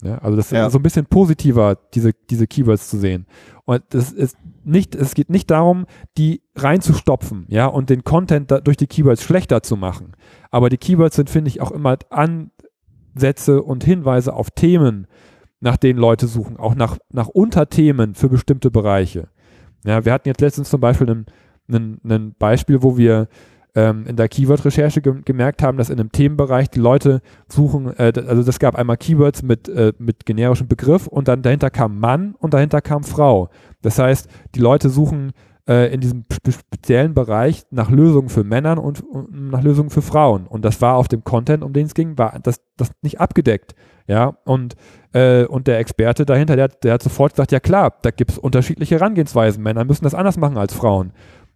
Ja, 0.02 0.20
also 0.20 0.38
das 0.38 0.52
ja. 0.52 0.68
ist 0.68 0.74
so 0.74 0.80
ein 0.80 0.84
bisschen 0.84 1.08
positiver, 1.08 1.78
diese, 1.94 2.14
diese 2.14 2.48
Keywords 2.48 2.88
zu 2.90 2.98
sehen. 2.98 3.26
Und 3.66 3.84
das 3.90 4.12
ist 4.12 4.38
nicht, 4.64 4.96
es 4.96 5.16
geht 5.16 5.30
nicht 5.30 5.50
darum, 5.50 5.86
die 6.18 6.42
reinzustopfen, 6.56 7.46
ja, 7.50 7.66
und 7.66 7.90
den 7.90 8.04
Content 8.04 8.52
da, 8.52 8.60
durch 8.60 8.78
die 8.78 8.88
Keywords 8.88 9.24
schlechter 9.24 9.64
zu 9.64 9.76
machen. 9.76 10.14
Aber 10.52 10.70
die 10.70 10.78
Keywords 10.78 11.16
sind, 11.16 11.30
finde 11.30 11.50
ich, 11.50 11.62
auch 11.62 11.72
immer 11.72 11.98
Ansätze 12.10 13.64
und 13.64 13.84
Hinweise 13.84 14.34
auf 14.34 14.52
Themen, 14.52 15.08
nach 15.60 15.78
denen 15.78 16.00
Leute 16.00 16.28
suchen, 16.28 16.58
auch 16.58 16.76
nach, 16.76 16.98
nach 17.12 17.28
Unterthemen 17.28 18.16
für 18.16 18.30
bestimmte 18.30 18.72
Bereiche. 18.72 19.30
Ja, 19.86 20.06
wir 20.06 20.14
hatten 20.14 20.28
jetzt 20.28 20.42
letztens 20.42 20.70
zum 20.70 20.82
Beispiel 20.82 21.26
ein, 21.70 22.36
Beispiel, 22.38 22.84
wo 22.84 22.98
wir 22.98 23.28
ähm, 23.76 24.06
in 24.08 24.16
der 24.16 24.28
Keyword-Recherche 24.28 25.02
ge 25.02 25.22
gemerkt 25.24 25.62
haben, 25.62 25.78
dass 25.78 25.90
in 25.90 26.00
einem 26.00 26.12
Themenbereich 26.12 26.70
die 26.70 26.80
Leute 26.80 27.22
suchen, 27.48 27.94
äh, 27.98 28.14
also 28.28 28.44
das 28.44 28.60
gab 28.60 28.76
einmal 28.76 28.98
Keywords 28.98 29.44
mit, 29.44 29.68
äh, 29.70 29.94
mit 29.98 30.26
generischem 30.26 30.68
Begriff 30.68 31.08
und 31.08 31.28
dann 31.28 31.42
dahinter 31.42 31.70
kam 31.70 32.00
Mann 32.00 32.36
und 32.40 32.54
dahinter 32.54 32.82
kam 32.82 33.04
Frau. 33.04 33.50
Das 33.82 34.00
heißt, 34.00 34.30
die 34.56 34.60
Leute 34.60 34.90
suchen 34.90 35.32
äh, 35.68 35.94
in 35.94 36.02
diesem 36.02 36.26
speziellen 36.32 37.14
Bereich 37.14 37.66
nach 37.70 37.92
Lösungen 37.92 38.30
für 38.30 38.44
Männern 38.44 38.78
und, 38.80 39.02
und, 39.02 39.50
nach 39.52 39.62
Lösungen 39.62 39.90
für 39.90 40.02
Frauen. 40.02 40.48
Und 40.48 40.66
das 40.66 40.82
war 40.82 40.96
auf 40.96 41.08
dem 41.08 41.24
Content, 41.24 41.64
um 41.64 41.74
den 41.74 41.86
es 41.86 41.94
ging, 41.94 42.18
war 42.18 42.40
das, 42.42 42.62
das 42.78 42.92
nicht 43.02 43.20
abgedeckt. 43.20 43.76
Ja, 44.08 44.38
und, 44.46 44.76
äh, 45.14 45.44
und 45.46 45.68
der 45.68 45.80
Experte 45.80 46.26
dahinter, 46.26 46.56
der, 46.56 46.70
der 46.70 46.94
hat 46.94 47.04
sofort 47.04 47.34
gesagt, 47.34 47.52
ja 47.52 47.60
klar, 47.60 47.94
da 48.02 48.12
gibt 48.12 48.32
es 48.32 48.38
unterschiedliche 48.38 48.96
Herangehensweisen. 48.96 49.62
Männer 49.62 49.84
müssen 49.84 50.06
das 50.06 50.16
anders 50.16 50.38
machen 50.38 50.58
als 50.58 50.74
Frauen. 50.74 51.12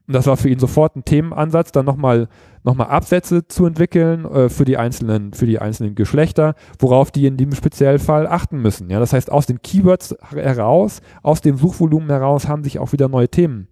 Und 0.07 0.15
das 0.15 0.27
war 0.27 0.35
für 0.35 0.49
ihn 0.49 0.59
sofort 0.59 0.97
ein 0.97 1.05
Themenansatz, 1.05 1.71
dann 1.71 1.85
nochmal 1.85 2.27
noch 2.63 2.75
mal 2.75 2.85
Absätze 2.85 3.47
zu 3.47 3.65
entwickeln 3.65 4.25
äh, 4.25 4.49
für, 4.49 4.65
die 4.65 4.77
einzelnen, 4.77 5.33
für 5.33 5.45
die 5.45 5.59
einzelnen 5.59 5.95
Geschlechter, 5.95 6.55
worauf 6.79 7.09
die 7.09 7.25
in 7.25 7.37
diesem 7.37 7.55
speziellen 7.55 7.99
Fall 7.99 8.27
achten 8.27 8.61
müssen. 8.61 8.89
Ja, 8.89 8.99
das 8.99 9.13
heißt, 9.13 9.31
aus 9.31 9.45
den 9.45 9.61
Keywords 9.61 10.15
heraus, 10.33 11.01
aus 11.23 11.41
dem 11.41 11.57
Suchvolumen 11.57 12.09
heraus 12.09 12.47
haben 12.47 12.63
sich 12.63 12.77
auch 12.79 12.91
wieder 12.91 13.07
neue 13.07 13.29
Themen 13.29 13.67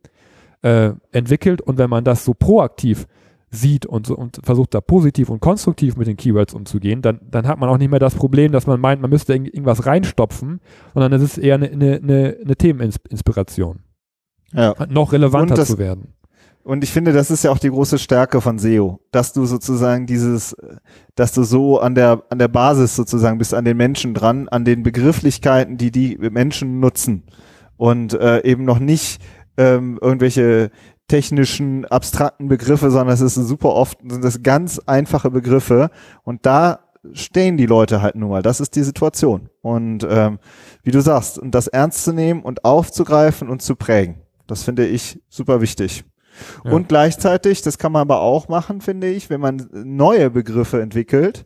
äh, 0.61 0.91
entwickelt. 1.11 1.61
Und 1.61 1.77
wenn 1.77 1.89
man 1.89 2.03
das 2.03 2.25
so 2.25 2.33
proaktiv 2.33 3.05
sieht 3.51 3.85
und, 3.85 4.05
so, 4.05 4.15
und 4.15 4.39
versucht 4.43 4.73
da 4.73 4.81
positiv 4.81 5.29
und 5.29 5.39
konstruktiv 5.39 5.97
mit 5.97 6.07
den 6.07 6.17
Keywords 6.17 6.53
umzugehen, 6.53 7.01
dann, 7.01 7.19
dann 7.29 7.47
hat 7.47 7.59
man 7.59 7.69
auch 7.69 7.77
nicht 7.77 7.89
mehr 7.89 7.99
das 7.99 8.15
Problem, 8.15 8.51
dass 8.51 8.67
man 8.67 8.79
meint, 8.79 9.01
man 9.01 9.09
müsste 9.09 9.33
irgendwas 9.33 9.85
reinstopfen, 9.85 10.59
sondern 10.93 11.13
es 11.13 11.21
ist 11.21 11.37
eher 11.37 11.55
eine, 11.55 11.69
eine, 11.69 11.95
eine, 11.95 12.37
eine 12.43 12.55
Themeninspiration. 12.55 13.79
Ja. 14.53 14.75
Noch 14.89 15.13
relevanter 15.13 15.55
das, 15.55 15.69
zu 15.69 15.77
werden. 15.77 16.13
Und 16.63 16.83
ich 16.83 16.91
finde, 16.91 17.13
das 17.13 17.31
ist 17.31 17.43
ja 17.43 17.51
auch 17.51 17.57
die 17.57 17.69
große 17.69 17.97
Stärke 17.97 18.41
von 18.41 18.59
SEO, 18.59 18.99
dass 19.11 19.33
du 19.33 19.45
sozusagen 19.45 20.05
dieses, 20.05 20.55
dass 21.15 21.31
du 21.31 21.43
so 21.43 21.79
an 21.79 21.95
der, 21.95 22.23
an 22.29 22.37
der 22.37 22.47
Basis 22.47 22.95
sozusagen 22.95 23.37
bist, 23.37 23.53
an 23.53 23.65
den 23.65 23.77
Menschen 23.77 24.13
dran, 24.13 24.47
an 24.49 24.65
den 24.65 24.83
Begrifflichkeiten, 24.83 25.77
die 25.77 25.91
die 25.91 26.17
Menschen 26.17 26.79
nutzen 26.79 27.23
und 27.77 28.13
äh, 28.13 28.43
eben 28.43 28.65
noch 28.65 28.79
nicht 28.79 29.21
ähm, 29.57 29.97
irgendwelche 30.01 30.69
technischen, 31.09 31.83
abstrakten 31.85 32.47
Begriffe, 32.47 32.89
sondern 32.91 33.13
es 33.13 33.19
ist 33.19 33.35
super 33.35 33.73
oft, 33.73 33.99
sind 34.07 34.23
das 34.23 34.41
ganz 34.41 34.79
einfache 34.85 35.29
Begriffe 35.29 35.89
und 36.23 36.45
da 36.45 36.79
stehen 37.13 37.57
die 37.57 37.65
Leute 37.65 38.01
halt 38.01 38.15
nun 38.15 38.29
mal. 38.29 38.41
Das 38.41 38.59
ist 38.59 38.75
die 38.75 38.83
Situation. 38.83 39.49
Und 39.61 40.05
ähm, 40.09 40.39
wie 40.83 40.91
du 40.91 41.01
sagst, 41.01 41.39
und 41.39 41.51
das 41.55 41.67
ernst 41.67 42.03
zu 42.03 42.13
nehmen 42.13 42.41
und 42.41 42.65
aufzugreifen 42.65 43.49
und 43.49 43.61
zu 43.61 43.75
prägen, 43.75 44.21
das 44.47 44.63
finde 44.63 44.85
ich 44.85 45.21
super 45.29 45.61
wichtig. 45.61 46.03
Ja. 46.63 46.71
Und 46.71 46.87
gleichzeitig, 46.87 47.61
das 47.61 47.77
kann 47.77 47.91
man 47.91 48.01
aber 48.01 48.21
auch 48.21 48.47
machen, 48.47 48.81
finde 48.81 49.07
ich, 49.07 49.29
wenn 49.29 49.41
man 49.41 49.67
neue 49.71 50.29
Begriffe 50.29 50.81
entwickelt, 50.81 51.45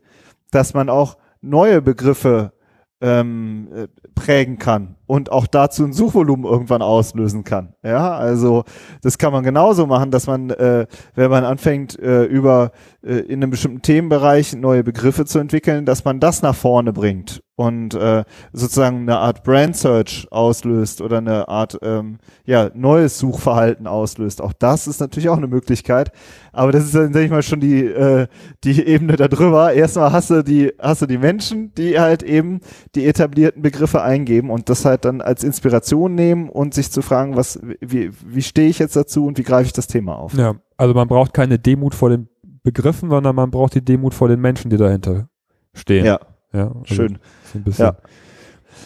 dass 0.52 0.74
man 0.74 0.90
auch 0.90 1.18
neue 1.42 1.82
Begriffe 1.82 2.54
ähm, 3.02 3.68
äh, 3.74 3.88
prägen 4.16 4.60
kann 4.60 4.96
und 5.14 5.32
auch 5.32 5.46
dazu 5.46 5.84
ein 5.84 5.94
Suchvolumen 5.94 6.44
irgendwann 6.44 6.82
auslösen 6.82 7.44
kann. 7.44 7.76
Ja, 7.84 8.16
also 8.16 8.64
das 9.04 9.20
kann 9.20 9.32
man 9.32 9.44
genauso 9.44 9.86
machen, 9.86 10.10
dass 10.10 10.26
man, 10.26 10.50
äh, 10.50 10.88
wenn 11.14 11.30
man 11.30 11.46
anfängt, 11.46 12.00
äh, 12.00 12.24
über 12.24 12.72
äh, 13.04 13.18
in 13.18 13.44
einem 13.44 13.52
bestimmten 13.52 13.84
Themenbereich 13.84 14.56
neue 14.56 14.84
Begriffe 14.84 15.26
zu 15.26 15.38
entwickeln, 15.38 15.86
dass 15.86 16.04
man 16.04 16.20
das 16.20 16.42
nach 16.42 16.56
vorne 16.56 16.94
bringt 16.94 17.44
und 17.56 17.94
äh, 17.94 18.24
sozusagen 18.52 19.02
eine 19.02 19.20
Art 19.20 19.44
Brand 19.44 19.78
Search 19.78 20.28
auslöst 20.32 21.02
oder 21.02 21.20
eine 21.20 21.48
Art 21.48 21.78
ähm, 21.84 22.18
ja 22.46 22.72
neues 22.74 23.20
Suchverhalten 23.20 23.86
auslöst. 23.86 24.42
Auch 24.42 24.54
das 24.54 24.88
ist 24.88 25.00
natürlich 25.00 25.30
auch 25.30 25.38
eine 25.38 25.48
Möglichkeit, 25.48 26.12
aber 26.52 26.72
das 26.72 26.86
ist 26.86 26.96
dann 26.96 27.14
sag 27.14 27.22
ich 27.22 27.30
mal 27.30 27.44
schon 27.44 27.60
die 27.60 27.86
äh, 27.86 28.28
die 28.64 28.84
Ebene 28.84 29.18
darüber. 29.18 29.74
Erstmal 29.74 30.12
hast 30.12 30.32
du 30.32 30.44
die 30.44 30.74
hast 30.80 31.04
du 31.04 31.06
die 31.06 31.20
Menschen, 31.20 31.74
die 31.76 32.00
halt 32.00 32.24
eben 32.24 32.62
die 32.96 33.06
etablierten 33.06 33.62
Begriffe 33.62 34.02
eingeben 34.02 34.50
und 34.50 34.70
das 34.70 34.86
halt 34.86 35.03
dann 35.06 35.22
als 35.22 35.44
Inspiration 35.44 36.16
nehmen 36.16 36.50
und 36.50 36.74
sich 36.74 36.92
zu 36.92 37.02
fragen, 37.02 37.36
was 37.36 37.60
wie 37.82 38.12
wie 38.26 38.42
stehe 38.42 38.70
ich 38.70 38.80
jetzt 38.80 38.96
dazu 38.96 39.26
und 39.26 39.38
wie 39.38 39.44
greife 39.44 39.68
ich 39.68 39.74
das 39.74 39.88
Thema 39.88 40.16
auf? 40.16 40.34
Ja, 40.34 40.56
also 40.78 40.94
man 40.94 41.08
braucht 41.08 41.34
keine 41.34 41.60
Demut 41.60 41.96
vor 41.96 42.10
den 42.10 42.30
Begriffen, 42.64 43.10
sondern 43.10 43.36
man 43.36 43.52
braucht 43.52 43.76
die 43.76 43.84
Demut 43.84 44.14
vor 44.14 44.28
den 44.28 44.40
Menschen, 44.40 44.70
die 44.70 44.78
dahinter 44.78 45.30
stehen. 45.74 46.06
Ja. 46.06 46.20
Ja, 46.54 46.68
also 46.68 46.86
schön. 46.86 47.20
So 47.52 47.60
ein 47.60 47.64
bisschen 47.64 47.86
ja. 47.86 47.98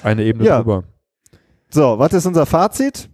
eine 0.03 0.23
Ebene 0.23 0.45
ja. 0.45 0.57
drüber. 0.57 0.85
So, 1.69 1.99
was 1.99 2.13
ist 2.13 2.25
unser 2.25 2.45
Fazit? 2.45 3.09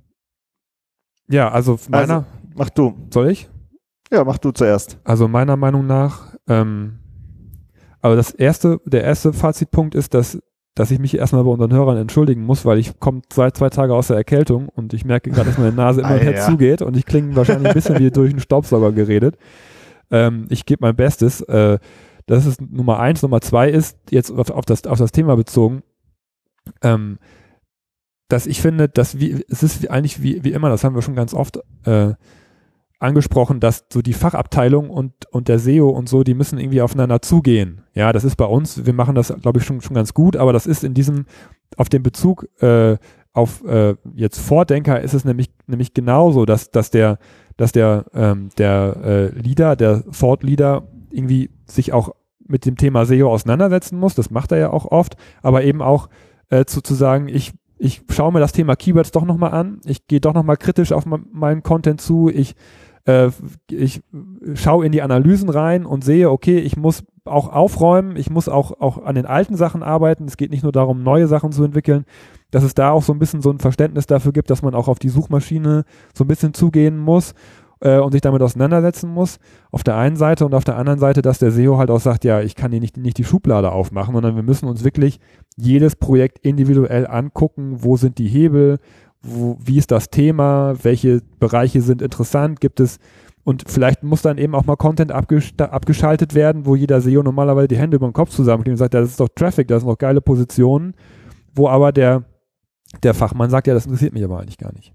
Ja, 1.27 1.49
also 1.49 1.79
meiner. 1.89 2.13
Also, 2.13 2.25
mach 2.55 2.69
du. 2.69 2.95
Soll 3.11 3.31
ich? 3.31 3.49
Ja, 4.11 4.23
mach 4.23 4.37
du 4.37 4.51
zuerst. 4.51 4.99
Also 5.03 5.27
meiner 5.27 5.57
Meinung 5.57 5.87
nach, 5.87 6.35
ähm, 6.47 6.99
aber 8.01 8.15
das 8.15 8.31
erste, 8.31 8.79
der 8.85 9.03
erste 9.03 9.33
Fazitpunkt 9.33 9.95
ist, 9.95 10.13
dass, 10.13 10.37
dass 10.75 10.89
ich 10.89 10.99
mich 10.99 11.15
erstmal 11.15 11.43
bei 11.43 11.51
unseren 11.51 11.73
Hörern 11.73 11.97
entschuldigen 11.97 12.43
muss, 12.43 12.65
weil 12.65 12.79
ich 12.79 12.99
komme 12.99 13.21
seit 13.31 13.55
zwei 13.55 13.69
Tage 13.69 13.93
aus 13.93 14.07
der 14.07 14.17
Erkältung 14.17 14.69
und 14.69 14.93
ich 14.93 15.05
merke 15.05 15.29
gerade, 15.29 15.49
dass 15.49 15.57
meine 15.59 15.71
Nase 15.71 16.01
immer 16.01 16.09
ah, 16.21 16.23
ja. 16.23 16.41
zugeht 16.41 16.81
und 16.81 16.97
ich 16.97 17.05
klinge 17.05 17.35
wahrscheinlich 17.35 17.67
ein 17.67 17.73
bisschen 17.73 17.99
wie 17.99 18.09
durch 18.09 18.31
einen 18.31 18.39
Staubsauger 18.39 18.91
geredet. 18.91 19.37
Ähm, 20.09 20.47
ich 20.49 20.65
gebe 20.65 20.83
mein 20.85 20.95
Bestes. 20.95 21.41
Äh, 21.41 21.77
das 22.25 22.45
ist 22.45 22.61
Nummer 22.61 22.99
eins. 22.99 23.21
Nummer 23.21 23.41
zwei 23.41 23.69
ist, 23.69 23.97
jetzt 24.09 24.31
auf, 24.31 24.49
auf, 24.49 24.65
das, 24.65 24.85
auf 24.85 24.97
das 24.97 25.11
Thema 25.11 25.35
bezogen, 25.35 25.83
ähm, 26.81 27.19
dass 28.27 28.47
ich 28.47 28.61
finde, 28.61 28.89
dass 28.89 29.19
wie, 29.19 29.45
es 29.49 29.61
ist 29.61 29.89
eigentlich 29.91 30.23
wie, 30.23 30.43
wie 30.43 30.53
immer, 30.53 30.69
das 30.69 30.83
haben 30.83 30.95
wir 30.95 31.01
schon 31.03 31.15
ganz 31.15 31.33
oft 31.35 31.59
äh, 31.85 32.13
angesprochen, 33.03 33.59
dass 33.59 33.85
so 33.91 34.01
die 34.01 34.13
Fachabteilung 34.13 34.89
und, 34.89 35.13
und 35.31 35.47
der 35.47 35.59
SEO 35.59 35.89
und 35.89 36.09
so, 36.09 36.23
die 36.23 36.33
müssen 36.33 36.57
irgendwie 36.57 36.81
aufeinander 36.81 37.21
zugehen. 37.21 37.81
Ja, 37.93 38.13
das 38.13 38.23
ist 38.23 38.35
bei 38.35 38.45
uns, 38.45 38.85
wir 38.85 38.93
machen 38.93 39.15
das, 39.15 39.33
glaube 39.41 39.59
ich, 39.59 39.65
schon, 39.65 39.81
schon 39.81 39.95
ganz 39.95 40.13
gut, 40.13 40.35
aber 40.35 40.53
das 40.53 40.65
ist 40.65 40.83
in 40.83 40.93
diesem, 40.93 41.25
auf 41.77 41.89
dem 41.89 42.03
Bezug 42.03 42.47
äh, 42.61 42.97
auf 43.33 43.63
äh, 43.65 43.95
jetzt 44.15 44.39
Vordenker 44.39 45.01
ist 45.01 45.13
es 45.13 45.25
nämlich, 45.25 45.51
nämlich 45.65 45.93
genauso, 45.93 46.45
dass, 46.45 46.69
dass 46.69 46.91
der, 46.91 47.17
dass 47.57 47.71
der, 47.71 48.05
ähm, 48.13 48.49
der 48.57 48.97
äh, 49.03 49.39
Leader, 49.39 49.75
der 49.75 50.03
Thought 50.11 50.43
Leader 50.43 50.83
irgendwie 51.09 51.49
sich 51.65 51.93
auch 51.93 52.13
mit 52.47 52.65
dem 52.65 52.77
Thema 52.77 53.05
SEO 53.05 53.31
auseinandersetzen 53.31 53.97
muss. 53.97 54.15
Das 54.15 54.29
macht 54.29 54.51
er 54.51 54.59
ja 54.59 54.69
auch 54.69 54.85
oft, 54.85 55.17
aber 55.41 55.63
eben 55.63 55.81
auch 55.81 56.09
äh, 56.49 56.65
zu, 56.65 56.81
zu 56.81 56.93
sagen, 56.93 57.27
ich, 57.27 57.53
ich 57.77 58.03
schaue 58.09 58.31
mir 58.31 58.39
das 58.39 58.51
Thema 58.51 58.75
Keywords 58.75 59.11
doch 59.11 59.25
nochmal 59.25 59.51
an, 59.51 59.81
ich 59.85 60.07
gehe 60.07 60.21
doch 60.21 60.33
nochmal 60.33 60.57
kritisch 60.57 60.91
auf 60.91 61.05
meinen 61.05 61.63
Content 61.63 62.01
zu, 62.01 62.29
ich, 62.29 62.55
äh, 63.05 63.29
ich 63.69 64.01
schaue 64.55 64.85
in 64.85 64.91
die 64.91 65.01
Analysen 65.01 65.49
rein 65.49 65.85
und 65.85 66.03
sehe, 66.03 66.29
okay, 66.29 66.59
ich 66.59 66.77
muss 66.77 67.03
auch 67.25 67.49
aufräumen, 67.49 68.15
ich 68.15 68.29
muss 68.29 68.49
auch, 68.49 68.79
auch 68.79 69.03
an 69.03 69.15
den 69.15 69.25
alten 69.25 69.55
Sachen 69.55 69.83
arbeiten. 69.83 70.25
Es 70.25 70.37
geht 70.37 70.51
nicht 70.51 70.63
nur 70.63 70.71
darum, 70.71 71.03
neue 71.03 71.27
Sachen 71.27 71.51
zu 71.51 71.63
entwickeln, 71.63 72.05
dass 72.51 72.63
es 72.63 72.73
da 72.73 72.91
auch 72.91 73.03
so 73.03 73.13
ein 73.13 73.19
bisschen 73.19 73.41
so 73.41 73.49
ein 73.49 73.59
Verständnis 73.59 74.07
dafür 74.07 74.33
gibt, 74.33 74.49
dass 74.49 74.61
man 74.61 74.75
auch 74.75 74.87
auf 74.87 74.99
die 74.99 75.09
Suchmaschine 75.09 75.85
so 76.13 76.23
ein 76.23 76.27
bisschen 76.27 76.53
zugehen 76.53 76.97
muss 76.97 77.33
äh, 77.83 77.99
und 77.99 78.11
sich 78.11 78.21
damit 78.21 78.41
auseinandersetzen 78.41 79.09
muss, 79.09 79.39
auf 79.71 79.83
der 79.83 79.97
einen 79.97 80.15
Seite 80.15 80.45
und 80.45 80.53
auf 80.53 80.63
der 80.63 80.77
anderen 80.77 80.99
Seite, 80.99 81.21
dass 81.21 81.39
der 81.39 81.51
SEO 81.51 81.77
halt 81.77 81.91
auch 81.91 81.99
sagt, 81.99 82.23
ja, 82.23 82.41
ich 82.41 82.55
kann 82.55 82.71
hier 82.71 82.79
nicht, 82.79 82.97
nicht 82.97 83.17
die 83.17 83.23
Schublade 83.23 83.71
aufmachen, 83.71 84.13
sondern 84.13 84.35
wir 84.35 84.43
müssen 84.43 84.67
uns 84.67 84.83
wirklich 84.83 85.19
jedes 85.55 85.95
Projekt 85.95 86.39
individuell 86.39 87.07
angucken, 87.07 87.83
wo 87.83 87.97
sind 87.97 88.17
die 88.17 88.27
Hebel, 88.27 88.79
wo, 89.23 89.57
wie 89.63 89.77
ist 89.77 89.91
das 89.91 90.09
Thema, 90.09 90.75
welche 90.83 91.21
Bereiche 91.39 91.81
sind 91.81 92.01
interessant, 92.01 92.59
gibt 92.59 92.79
es 92.79 92.99
und 93.45 93.63
vielleicht 93.67 94.03
muss 94.03 94.21
dann 94.21 94.37
eben 94.37 94.55
auch 94.55 94.65
mal 94.65 94.77
Content 94.77 95.11
abgesch 95.11 95.53
abgeschaltet 95.57 96.33
werden, 96.33 96.65
wo 96.65 96.75
jeder 96.75 97.01
SEO 97.01 97.23
normalerweise 97.23 97.67
die 97.67 97.77
Hände 97.77 97.97
über 97.97 98.07
den 98.07 98.13
Kopf 98.13 98.29
zusammenkriegt 98.29 98.73
und 98.73 98.77
sagt, 98.77 98.93
das 98.93 99.09
ist 99.09 99.19
doch 99.19 99.29
Traffic, 99.35 99.67
das 99.67 99.81
sind 99.81 99.89
doch 99.89 99.97
geile 99.97 100.21
Positionen 100.21 100.93
wo 101.53 101.69
aber 101.69 101.91
der, 101.91 102.23
der 103.01 103.13
Fachmann 103.13 103.49
sagt, 103.49 103.67
ja, 103.67 103.73
das 103.73 103.85
interessiert 103.85 104.13
mich 104.13 104.23
aber 104.23 104.39
eigentlich 104.39 104.57
gar 104.57 104.73
nicht. 104.73 104.93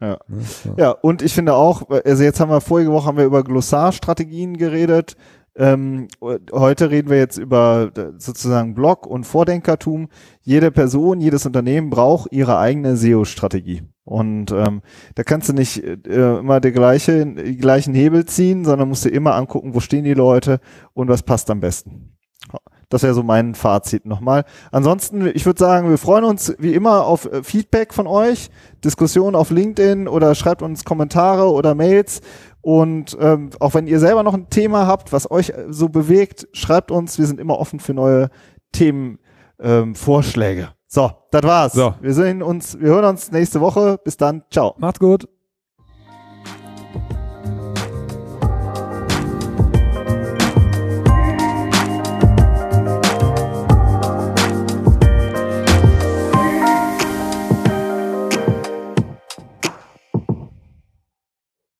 Ja. 0.00 0.18
ja. 0.64 0.74
ja, 0.76 0.90
und 0.90 1.22
ich 1.22 1.32
finde 1.34 1.54
auch, 1.54 1.88
also 1.88 2.22
jetzt 2.22 2.40
haben 2.40 2.50
wir 2.50 2.60
vorige 2.60 2.90
Woche 2.92 3.06
haben 3.06 3.18
wir 3.18 3.24
über 3.24 3.44
Glossarstrategien 3.44 4.56
geredet. 4.56 5.16
Ähm, 5.56 6.08
heute 6.52 6.90
reden 6.90 7.10
wir 7.10 7.18
jetzt 7.18 7.38
über 7.38 7.90
äh, 7.96 8.12
sozusagen 8.18 8.74
Blog 8.74 9.06
und 9.06 9.24
Vordenkertum. 9.24 10.08
Jede 10.42 10.72
Person, 10.72 11.20
jedes 11.20 11.46
Unternehmen 11.46 11.90
braucht 11.90 12.32
ihre 12.32 12.58
eigene 12.58 12.96
SEO-Strategie. 12.96 13.82
Und 14.04 14.50
ähm, 14.50 14.82
da 15.14 15.22
kannst 15.22 15.48
du 15.48 15.52
nicht 15.52 15.82
äh, 15.82 16.38
immer 16.38 16.60
der 16.60 16.72
gleiche, 16.72 17.24
die 17.24 17.56
gleichen 17.56 17.94
Hebel 17.94 18.24
ziehen, 18.26 18.64
sondern 18.64 18.88
musst 18.88 19.04
du 19.04 19.08
immer 19.08 19.34
angucken, 19.36 19.74
wo 19.74 19.80
stehen 19.80 20.04
die 20.04 20.14
Leute 20.14 20.60
und 20.92 21.08
was 21.08 21.22
passt 21.22 21.50
am 21.50 21.60
besten. 21.60 22.14
Das 22.88 23.02
wäre 23.02 23.14
so 23.14 23.22
mein 23.22 23.54
Fazit 23.54 24.06
nochmal. 24.06 24.44
Ansonsten, 24.70 25.26
ich 25.26 25.46
würde 25.46 25.58
sagen, 25.58 25.88
wir 25.88 25.98
freuen 25.98 26.24
uns 26.24 26.54
wie 26.58 26.74
immer 26.74 27.06
auf 27.06 27.24
äh, 27.26 27.42
Feedback 27.42 27.94
von 27.94 28.06
euch, 28.06 28.50
Diskussionen 28.84 29.34
auf 29.34 29.50
LinkedIn 29.50 30.06
oder 30.06 30.34
schreibt 30.34 30.62
uns 30.62 30.84
Kommentare 30.84 31.50
oder 31.50 31.74
Mails. 31.74 32.20
Und 32.64 33.14
ähm, 33.20 33.50
auch 33.60 33.74
wenn 33.74 33.86
ihr 33.86 34.00
selber 34.00 34.22
noch 34.22 34.32
ein 34.32 34.48
Thema 34.48 34.86
habt, 34.86 35.12
was 35.12 35.30
euch 35.30 35.52
so 35.68 35.90
bewegt, 35.90 36.48
schreibt 36.54 36.90
uns. 36.90 37.18
Wir 37.18 37.26
sind 37.26 37.38
immer 37.38 37.58
offen 37.58 37.78
für 37.78 37.92
neue 37.92 38.30
Themenvorschläge. 38.72 40.62
Ähm, 40.62 40.68
so, 40.86 41.10
das 41.30 41.42
war's. 41.42 41.74
So. 41.74 41.94
Wir 42.00 42.14
sehen 42.14 42.42
uns, 42.42 42.80
wir 42.80 42.88
hören 42.88 43.04
uns 43.04 43.30
nächste 43.30 43.60
Woche. 43.60 43.98
Bis 44.02 44.16
dann. 44.16 44.44
Ciao. 44.50 44.74
Macht's 44.78 44.98
gut. 44.98 45.28